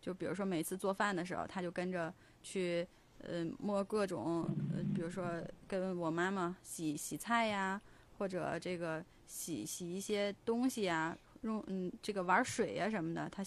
[0.01, 2.87] 就比如说每次做饭的时候，他就跟着去，
[3.19, 5.27] 呃，摸各种，呃，比如说
[5.67, 7.81] 跟我妈妈洗洗菜呀，
[8.19, 13.45] 或者这个洗洗一些东西呀，用嗯这个玩水呀什么的，他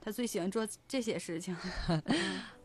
[0.00, 1.56] 他最喜欢做这些事情。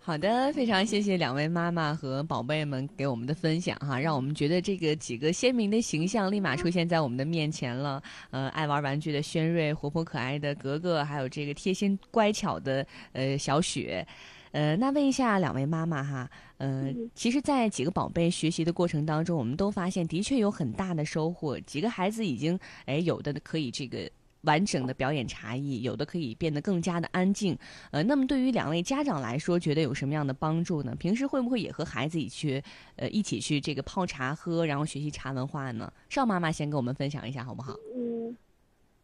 [0.04, 8.02] 好的，非常谢谢两位妈妈和宝贝们给我们的分享哈，让我们觉得这个几个鲜明的形象立马出现在我们的面前了。
[8.32, 14.06] 呃，爱玩玩具的轩瑞，活泼可爱的格格，还有这个贴心乖巧的呃小雪。
[14.54, 16.28] 呃，那问一下两位妈妈哈，
[16.62, 21.60] 呃，其实，在几个宝贝学习的过程当中，我们都发现的确有很大的收获。
[21.62, 24.08] 几个孩子已经，哎，有的可以这个
[24.44, 27.58] 完整的表演茶艺，有的可以变得更加的安静。
[27.90, 30.96] 呃，那么对于两位家长来说，觉得有什么样的帮助呢？
[31.00, 32.64] 平时会不会也和孩子一起去，
[32.96, 35.92] 呃，一起去这个泡茶喝，然后学习茶文化呢？
[36.10, 37.74] 邵妈妈先跟我们分享一下好不好？
[37.96, 38.38] 嗯，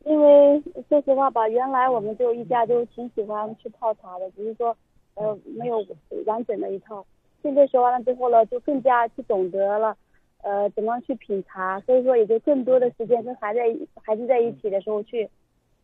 [0.05, 4.77] 因为说实话吧，原来我们就一家就挺喜欢去泡茶的，只是说，
[5.15, 5.83] 呃，没有
[6.27, 7.03] 完整的一套。
[7.41, 9.95] 现在学完了之后呢，就更加去懂得了，
[10.43, 13.59] 呃，怎么去品茶，所以说也就更多的时间跟孩子
[14.03, 15.29] 孩子在一起的时候去，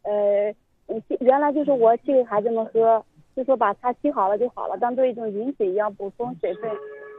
[0.01, 0.53] 呃，
[1.19, 3.03] 原来就是我沏给孩子们喝，
[3.35, 6.69] 就说把茶沏好了就好了，当做一种饮水一样补充水分。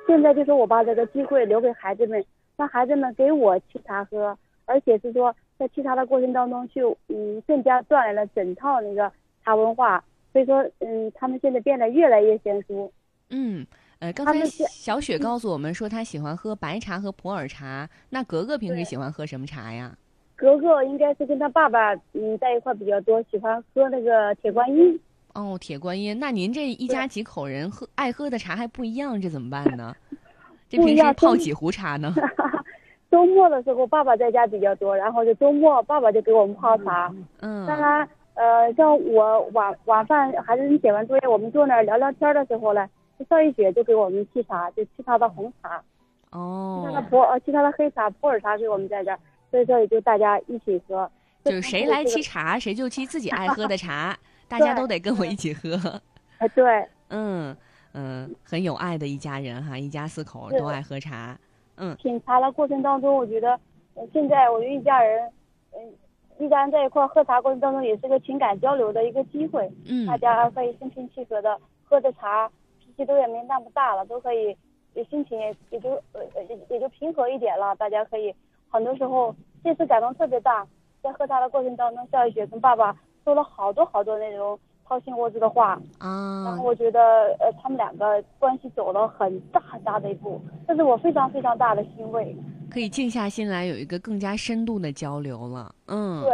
[0.07, 2.25] 现在就是我把这个机会留给孩子们，
[2.57, 9.11] 让孩子们给我沏茶喝，而且是说在沏茶的过程当中去，嗯，更加锻炼了整套那个
[9.45, 10.05] 茶文化。
[10.33, 12.91] 所以说，嗯，他们现在变得越来越娴熟。
[13.31, 13.65] 嗯，
[14.05, 19.97] 呃，刚才小雪告诉我们说她喜欢喝白茶和普洱茶，那格格平时喜欢喝什么茶呀？
[20.37, 25.01] 格格应该是跟他爸爸嗯在一块比较多，喜欢喝那个铁观音。
[25.33, 26.19] 哦，铁观音。
[26.21, 29.97] 那您这一家几口人喝爱喝的茶还不一样，这怎么办呢？
[30.69, 32.15] 这平时泡几壶茶呢？
[33.11, 37.11] 周末的时候，爸爸在家比较多，然后就周末爸爸就给我们泡茶。
[37.41, 42.87] 嗯，当然，呃，像我晚晚饭孩子们写完作业，我们坐那儿聊聊天的时候呢，
[43.29, 45.83] 邵一雪就给我们沏茶，就沏他的红茶，
[46.31, 49.19] 哦沏他的哦，普呃沏他的黑茶、普洱茶给我们在这儿，
[49.51, 51.11] 所以说也就大家一起喝。
[51.45, 52.25] 就是谁来沏沏？
[52.25, 54.17] 茶，谁就沏自己爱喝的茶，
[54.49, 56.01] 大家都得跟我一起喝。
[56.39, 57.55] 哎，对， 嗯
[57.93, 61.39] 嗯，很有爱的一家人哈，一家四口都爱喝茶。
[61.77, 63.51] 嗯品茶的过程当中，我觉得，
[63.95, 65.31] 呃现在我觉得一家人，
[65.77, 65.93] 嗯、
[66.39, 69.71] 一家人在一块儿喝茶过程当中，也是个情感交流的一个机会。
[69.87, 72.55] 嗯大家可以心平气和的喝着茶，脾
[72.97, 74.57] 气都也没那么大了，都可以，
[74.95, 77.75] 也心情也也就呃呃也也就平和一点了。
[77.77, 78.35] 大家可以
[78.69, 80.67] 很多时候这次感动特别大，
[81.03, 87.01] 在喝茶的过程当中，肖雨雪跟爸爸说了好多好多那种掏心窝子的话啊，然啊后，我觉得
[87.41, 92.37] 呃他们两个关系走了很大很大的一步，这是我非常非常大的欣慰。
[92.71, 95.73] 可以静下心来，有一个更加深度的交流了。
[95.87, 96.33] 嗯，对，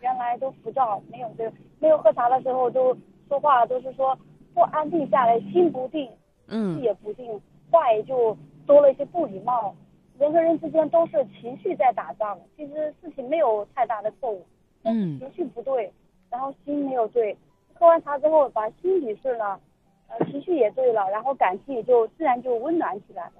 [0.00, 2.96] 原来都浮躁，没有这个，没有喝茶的时候都
[3.28, 4.16] 说话都是说
[4.54, 6.12] 不安定下来，心不定，气
[6.48, 7.40] 嗯也不定，
[7.70, 8.36] 话也就
[8.66, 9.74] 多了一些不礼貌。
[10.18, 14.46] 人和人之间都是情绪在打仗，其实事情没有太大的错误，
[14.84, 15.92] 嗯情绪不对，
[16.30, 17.36] 然后心没有对。
[17.74, 19.58] 喝完茶之后，把心理顺了，
[20.06, 23.32] 呃，情绪也对了，然后感情也就自然就温暖起来了。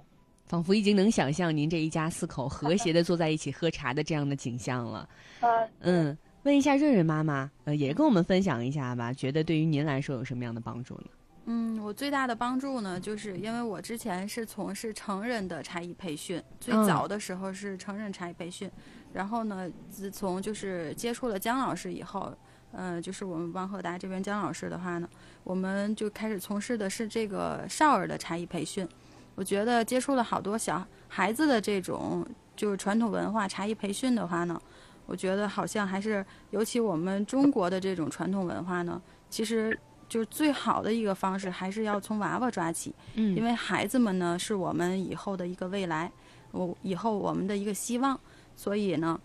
[0.43, 5.07] 仿佛已经能想象您这一家四口和谐的坐在一起喝茶的这样的景象了。
[5.39, 11.05] 呃，嗯，问一下润润妈妈，呃，也跟我们分享一下吧，觉得对于您来说有什么样的帮助呢？
[11.47, 18.69] 嗯，我最大的帮助呢，就是因为我之前是从事成人的茶艺培训，最嗯早的时候是成人茶艺培训，
[19.11, 22.31] 然后呢，自从就是接触了姜老师以后，
[22.71, 25.09] 呃，就是我们王鹤达这边姜老师的话呢，
[25.43, 28.87] 我们就开始从事的是这个少儿的茶艺培训。
[29.33, 32.25] 我觉得接触了好多小孩子的这种
[32.55, 34.61] 就是传统文化茶艺培训的话呢，
[35.05, 39.77] 我觉得好像还是尤其我们中国的这种传统文化呢，其实
[40.07, 46.11] 就是最好的一个方式，还是要从娃娃抓起，嗯因为孩子们呢是我们以后的一个未来，
[46.51, 48.19] 我以后我们的一个希望，
[48.55, 49.19] 所以呢。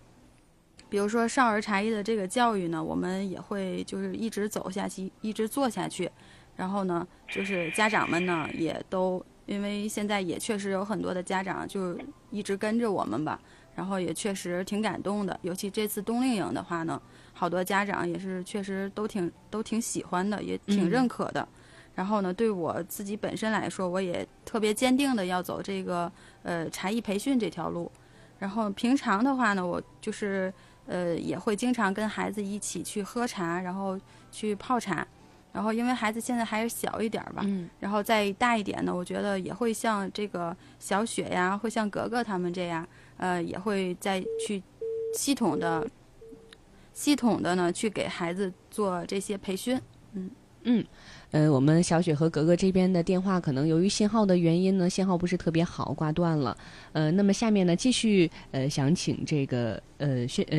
[0.89, 6.11] 比如说少儿茶艺的这个教育呢，我们也会就是一直走下去，一直做下去。
[6.57, 11.97] 然后呢，就是家长们呢也都，因为现在也确实有很多的家长就
[12.33, 13.41] 一直跟着我们吧，
[13.75, 15.39] 然后也确实挺感动的。
[15.43, 17.01] 尤其这次冬令营的话呢，
[17.33, 21.47] 好多家长也是确实都挺都挺喜欢的，也挺嗯认可的。
[21.95, 26.11] 然后呢，对我自己本身来说，我也特别坚定的要走这个
[26.43, 27.91] 呃茶艺培训这条路。
[28.39, 30.53] 然后平常的话呢，我就是
[30.87, 33.99] 呃也会经常跟孩子一起去喝茶，然后
[34.31, 35.07] 去泡茶。
[35.53, 42.87] 然后因为孩子现在还是小一点儿吧，嗯然后再大一点呢，我觉得也会像这个小雪呀，会像格格他们这样，
[43.17, 44.63] 呃，也会再去
[45.15, 45.87] 系统的、
[46.93, 49.81] 系统的呢去给孩子做这些培训。
[50.13, 50.31] 嗯
[50.63, 50.85] 嗯
[51.31, 56.57] 呃，我们小雪和格格这边的电话可能由于信号的原因呢，信号不是特别好，挂断了。
[56.93, 60.59] 呃，那么下面呢，继续呃，想请这个呃，薛呃，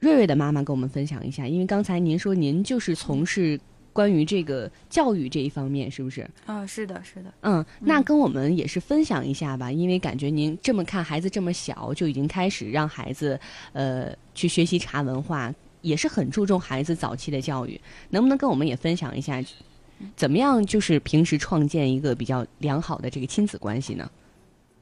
[0.00, 3.60] 瑞瑞的妈妈跟我们分享一下，因为刚才您说您就是从事
[3.92, 6.28] 关于这个教育这一方面，是不是？
[6.46, 13.38] 啊、是的，是的，嗯，那跟我们也是分享一下吧，因为感觉您这么看孩子这么小就已经开始让孩子
[13.72, 17.80] 呃去学习茶文化，也是很注重孩子早期的教育，
[18.10, 19.42] 能不能跟我们也分享一下，
[20.16, 24.10] 怎么样就是平时创建一个比较良好的这个亲子关系呢？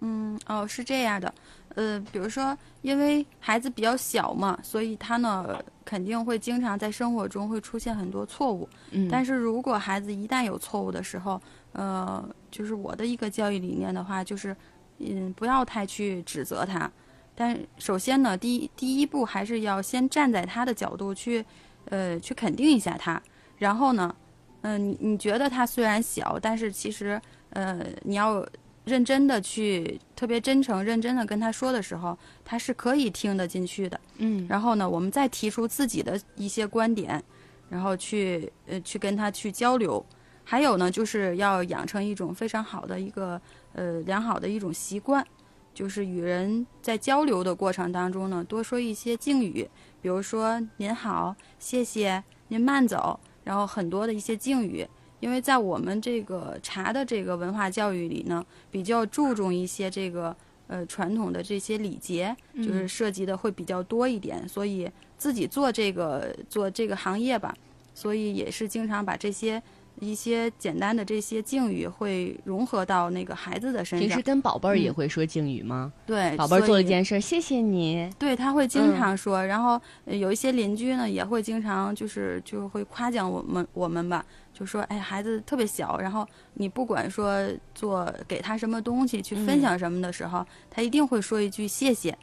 [0.03, 1.35] 嗯，哦，是这样的，
[1.75, 8.69] 呃，比如说，因为孩子比较小嘛，所以他呢肯定会经常在生活中会出现很多错误。
[8.91, 11.41] 嗯但是如果孩子一旦有错误的时候，
[11.73, 14.57] 呃，就是我的一个教育理念的话，就是，
[14.99, 16.91] 嗯，不要太去指责他。
[17.35, 21.45] 但首先呢，第一第一步还是要先站在他的角度去，
[21.87, 23.23] 呃，去肯定一下他。
[23.59, 24.15] 然后呢，
[24.63, 28.45] 嗯、你你觉得他虽然小，但是其实，呃，你要
[28.91, 33.99] 认真的去，特别真诚、认真的跟他说的时候，他是可以听得进去的。
[34.19, 37.23] 嗯然后呢，我们再提出自己的一些观点，
[37.69, 40.05] 然后去呃去跟他去交流。
[40.43, 43.41] 还有呢，就是要养成一种非常好的一个
[43.73, 45.25] 呃良好的一种习惯，
[45.73, 49.69] 就是与人在交流的过程当中呢，多说一些敬语，
[50.03, 54.85] 比如说您好、谢谢、您慢走，然后很多的一些敬语。
[55.21, 60.35] 因为在我们这个茶的这个文化教育里呢，比较注重一些这个
[60.67, 67.55] 呃传统的这些礼节，就是涉及的会比较多一点，所以自己做这个做这个行业吧，
[67.95, 69.63] 所以也是经常把这些
[69.99, 74.23] 一些简单的这些敬语会融合到那个孩子的身上平时。
[74.23, 75.93] 跟宝贝儿也嗯会说敬语吗？
[76.07, 78.11] 对，宝贝儿做了一件事儿，谢谢你。
[78.19, 84.25] 对，他会经嗯常说，然后呃有一些邻居呢也会经常就是就会夸奖我们我们吧，
[84.61, 87.35] 就说哎孩子特别小，然后你不管说
[87.75, 89.61] 做给他什么东西去分嗯。
[89.63, 92.17] 享什么的时候，他一定会说一句谢谢，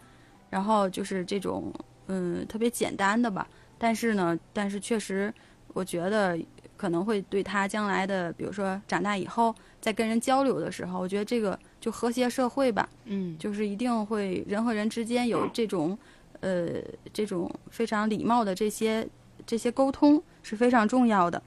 [0.52, 1.74] 然后就是这种
[2.06, 3.48] 嗯特别简单的吧，
[3.80, 5.34] 但是呢，但是确实
[5.74, 6.38] 我觉得
[6.78, 13.36] 可能会对他将来的，比如说长大以后在跟人交流的时候，我觉得这个就和谐社会吧，嗯。
[13.40, 15.98] 就是一定会人和人之间有这种，
[16.42, 16.68] 呃，
[17.12, 19.08] 这种非常礼貌的这些
[19.44, 21.42] 这些沟通是非常重要的。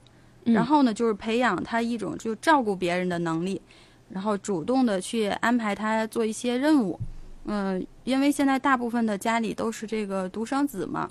[0.45, 3.61] 嗯然后呢，就是培养他一种就照顾别人的能力，
[4.09, 6.99] 然后主动的去安排他做一些任务。
[7.47, 11.09] 嗯、因为现在大部分的家里都是这个独生子嘛，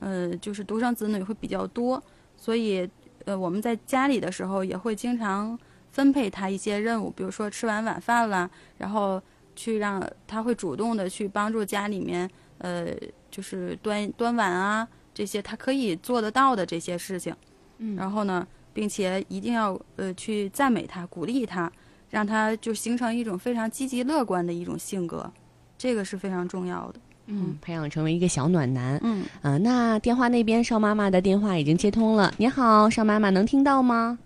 [0.00, 2.02] 呃，就是独生子女会比较多，
[2.36, 2.88] 所以
[3.24, 5.58] 呃，我们在家里的时候也会经常
[5.92, 9.22] 分配他一些任务，比如说吃完晚饭啦，然后
[9.54, 12.86] 去让他会主动的去帮助家里面，呃，
[13.30, 17.34] 就是端端碗啊这些他可以做得到的这些事情。
[17.78, 18.46] 嗯然后呢，
[18.78, 21.68] 并且一定要呃去赞美他、鼓励他，
[22.10, 25.28] 让他就形成一种非常积极乐观的一种性格，
[25.76, 27.00] 这个是非常重要的。
[27.26, 28.96] 嗯，培养成为一个小暖男。
[29.02, 32.32] 嗯，啊、那电话那边邵妈妈的电话已经接通了。
[32.36, 34.16] 你好，邵妈妈，能听到吗？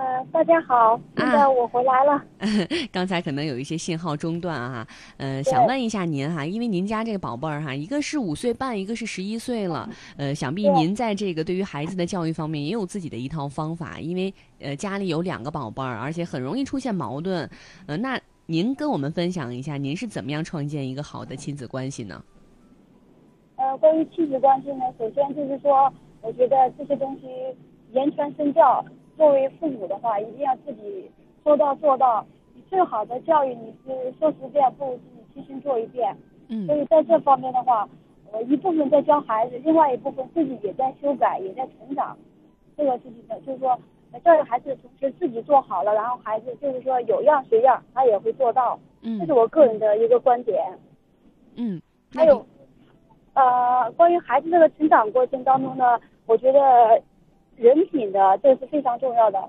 [0.00, 2.24] 呃，大家好，那啊个我回来了。
[2.90, 4.86] 刚才可能有一些信号中断啊，
[5.18, 9.86] 呃，想问一下您哈，因为您家这个宝贝儿哈，一个是五岁半，一个是十一岁了，
[10.16, 17.46] 呃，想必您在这个对于孩子的教育方面也有自己的一套方法，因为呃家里有两个宝贝儿，而且很容易出现矛盾，
[17.84, 22.24] 呃，那您跟我们分享一下，您是怎么样创建一个好的亲子关系呢？
[23.56, 25.92] 呃，关于亲子关系呢，首先就是说，
[26.22, 27.26] 我觉得这些东西
[27.92, 28.82] 言传身教，
[29.20, 31.10] 作为父母的话，一定要自己
[31.44, 32.24] 说到做到。
[32.54, 36.16] 你最好的教育，你是说十遍不如自己亲身做一遍。
[36.48, 37.86] 嗯所以在这方面的话，
[38.32, 42.16] 我一部分在教孩子，另外一部分自己也在修改，也在成长。
[42.78, 43.78] 这个事情呢，就是说
[44.12, 48.80] 呃教育孩子的同时自己做好了，然后孩子就是说有样学样，他也会做到。
[49.02, 50.64] 嗯这嗯是我个人的一个观点。
[51.56, 51.78] 嗯，
[52.14, 52.46] 还有，
[53.34, 57.02] 呃，关于孩子这个成长过程当中呢，我觉得
[57.60, 59.48] 人品的这是非常重要的。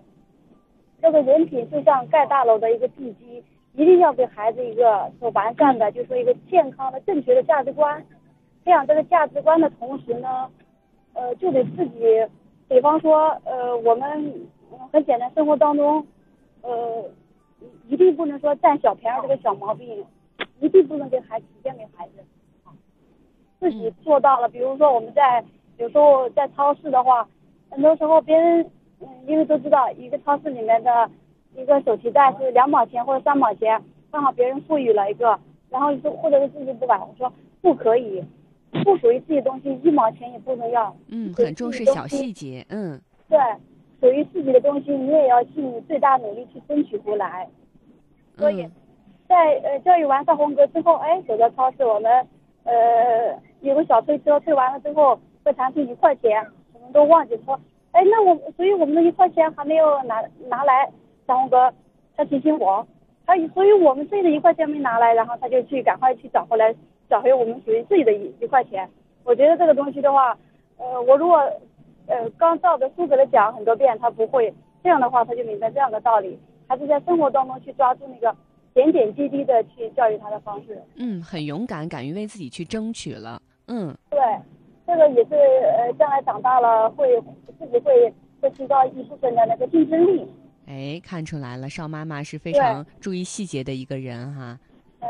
[1.02, 3.44] 这个人品就像盖大楼的一个地基，
[3.74, 8.06] 一定要给孩子一个说完善的，就说一个健康的、正确的价值观。
[8.64, 10.50] 培养这个价值观的同时呢，
[11.14, 12.02] 呃，就得自己，
[12.68, 14.08] 比方说，呃，我们
[14.72, 16.06] 嗯很简单，生活当中，
[16.62, 17.10] 呃，
[17.88, 20.06] 一定不能说占小便宜这个小毛病，
[20.60, 22.24] 一定不能给孩子体现给孩子。
[23.60, 25.44] 自己做到了，比如说我们在
[25.78, 27.28] 有时候在超市的话，
[27.72, 28.62] 很多时候别人
[29.00, 31.10] 嗯，因为都知道一个超市里面的
[31.56, 38.24] 一个手提袋是两毛钱或者三毛钱，刚好别人赋予了一个，然后就或者是自己不管，我说不可以，
[38.84, 40.96] 不属于自己的东西一毛钱也不能要。
[41.08, 43.40] 嗯，对很重视小细节，嗯对，
[44.00, 47.48] 属于自己的东西，你也要尽你最大努力去争取回来。
[48.38, 48.72] 所以嗯，
[49.28, 52.12] 在呃教育完少红哥之后，哎，走到超市，我们
[52.64, 56.50] 呃有个小推车，推完了之后会弹出一块钱，我
[56.82, 57.60] 们都忘记说，
[57.92, 60.92] 哎，那我所以我们的一块钱还没有拿拿来，
[61.28, 61.74] 小红哥
[62.16, 62.86] 他提醒我，
[63.26, 66.76] 他所以我们自己的一块钱没拿来，然后他就去赶快去找回来，
[67.10, 68.90] 找回我们属于自己的一一块钱。
[69.24, 70.38] 我觉得这个东西的话，
[70.78, 71.38] 呃，我如果
[72.08, 74.54] 呃刚照着书给他讲很多遍，他不会，
[74.84, 78.36] 这样的话他就明白这样的道理，还是在生活当中去抓住那个
[78.74, 80.82] 点点滴滴的去教育他的方式。
[80.96, 83.96] 嗯，很勇敢，敢于为自己去争取了，嗯。
[84.10, 84.20] 对，
[84.86, 87.22] 这个也是呃将来长大了会
[87.60, 90.28] 自己会会提高一部分的那个竞争力。
[90.68, 94.60] 哎，看出来了，邵妈妈是非常注意细节的一个人哈。
[95.00, 95.10] 嗯，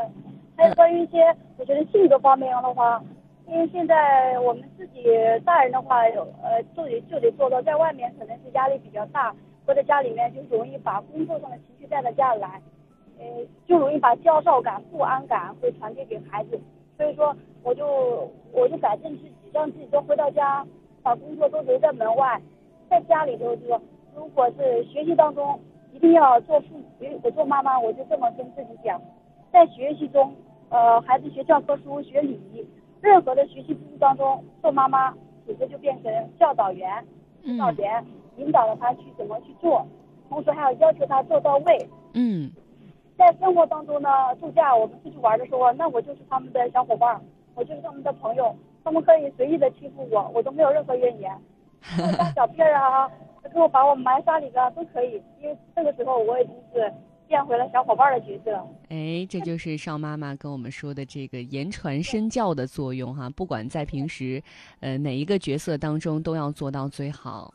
[0.56, 3.02] 还有关于一些我觉得性格方面的话，
[3.46, 5.04] 因为现在我们自己
[5.44, 9.34] 大人的话，有呃就得就得做到，在外面可能是压力比较大，
[9.66, 12.60] 或者家里面就容易把工作上的情绪带到家里来，
[13.18, 13.24] 呃，
[13.66, 16.58] 就容易把焦躁感、不安感会传递给孩子。
[16.96, 20.66] 所以说，我就我就改正自己，让自己都回到家，
[21.02, 22.40] 把工作都留在门外，
[22.88, 23.80] 在家里头就说，
[24.14, 25.58] 如果是学习当中，
[25.92, 29.00] 一定要做父母，我做妈妈，我就这么跟自己讲，
[29.52, 30.34] 在学习中，
[30.68, 32.66] 呃，孩子学教科书、学礼仪，
[33.00, 35.12] 任何的学习步骤当中，做妈妈
[35.46, 37.04] 此时就变成教导员、
[37.42, 38.04] 指导嗯员，
[38.36, 39.86] 引导了他去怎么去做，
[40.28, 41.88] 同时还要要求他做到位。
[42.14, 42.50] 嗯
[43.22, 44.08] 在生活当中呢，
[44.40, 47.20] 度假我们出去玩的时候，那我就是他们的小伙伴，
[47.54, 48.52] 我就是他们的朋友，
[48.82, 51.32] 他们可以随意的欺负我，我都没有任何怨言。
[52.34, 53.08] 小屁儿啊，
[53.52, 56.92] 给我把我埋沙里边都可以，因为这个时候我已经是
[57.28, 58.50] 变回了小伙伴的角色。
[58.88, 64.42] 哎，这就是邵妈妈跟我们说的这个言传身教的作用哈，不管在平时，
[64.80, 67.54] 呃哪一个角色当中都要做到最好。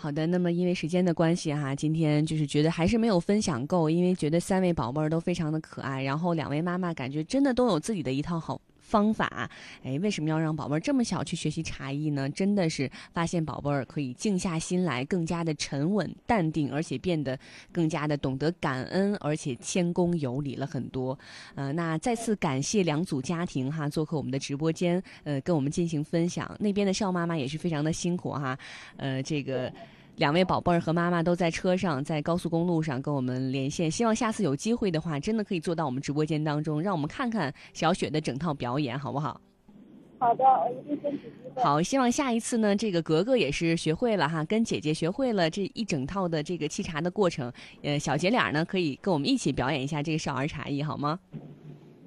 [0.00, 9.48] 好的，那么因为时间的关系哈，今天就是觉得还是没有分享够，因为觉得三位宝贝儿都非常的可爱，然后两位妈妈感觉真的都有自己的一套好方法。
[9.84, 12.28] 哎，为什么要让宝贝儿这么小去学习茶艺呢？
[12.30, 17.38] 真的是发现宝贝儿可以静下心来，更加的沉稳淡定，而且变得
[17.70, 21.18] 更加的懂得感恩，而且谦恭有礼了很多。
[21.54, 26.50] 呃，那再次感谢两组家庭哈，做客我们的直播间，呃，跟我们进行分享。
[26.58, 28.58] 那边的邵妈妈也是非常的辛苦哈，
[28.96, 29.70] 呃，这个。
[30.18, 33.88] 两位宝贝儿和妈妈都在车上，在高速公路上跟我们连线。
[33.88, 39.40] 希望下次有机会的话，真的可以坐到我们直播间当中，让我们看看小雪的整套表演，好不好？
[40.18, 41.62] 好的，我一定争取机会。
[41.62, 47.52] 好，希望下一次呢，这个格格也是学会了哈，跟姐姐学会了这一整套的这个沏茶的过程。
[47.82, 51.20] 呃，小姐俩呢可以跟我们一起表演一下这个少儿茶艺，好吗？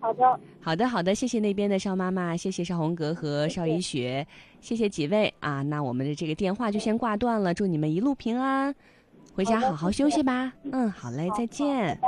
[0.02, 4.28] 好的，好的，好的，谢谢那边的邵妈妈，谢谢邵红格和邵怡雪，谢谢
[4.62, 5.62] 几位啊。
[5.64, 8.74] 那我们的这个电话就先挂断了，祝你们一路平安，
[9.34, 10.54] 回家好好好休息吧。
[10.72, 12.00] 嗯，好嘞，再见。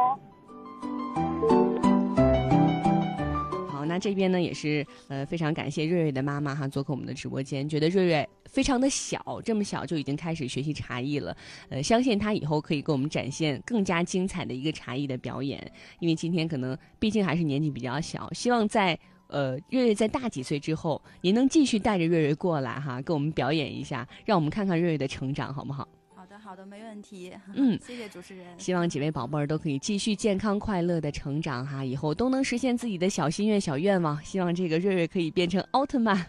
[3.70, 11.36] 好，那这边呢也是呃非常感谢瑞瑞的妈妈哈做客我们的直播间，觉得瑞瑞非常的小，这么小就已经开始学习茶艺了，
[11.70, 15.60] 呃，相信他以后可以给我们展现更加精彩的一个茶艺的表演。
[16.00, 18.98] 因为今天可能毕竟还是年纪比较小，希望在
[19.34, 25.88] 呃瑞瑞在大几岁之后，您能继续带着瑞瑞过来哈，给我们表演一下，让我们看看瑞瑞的成长，好不好？
[26.16, 26.34] 好的。
[26.34, 27.32] 的，好的，没问题。
[27.54, 28.48] 嗯谢谢主持人。
[28.58, 34.22] 希望几位宝贝儿都可以继续健康快乐的成长哈，以后都能实现自己的小心愿、小愿望。
[34.24, 36.26] 希望这个瑞瑞可以变成奥特曼。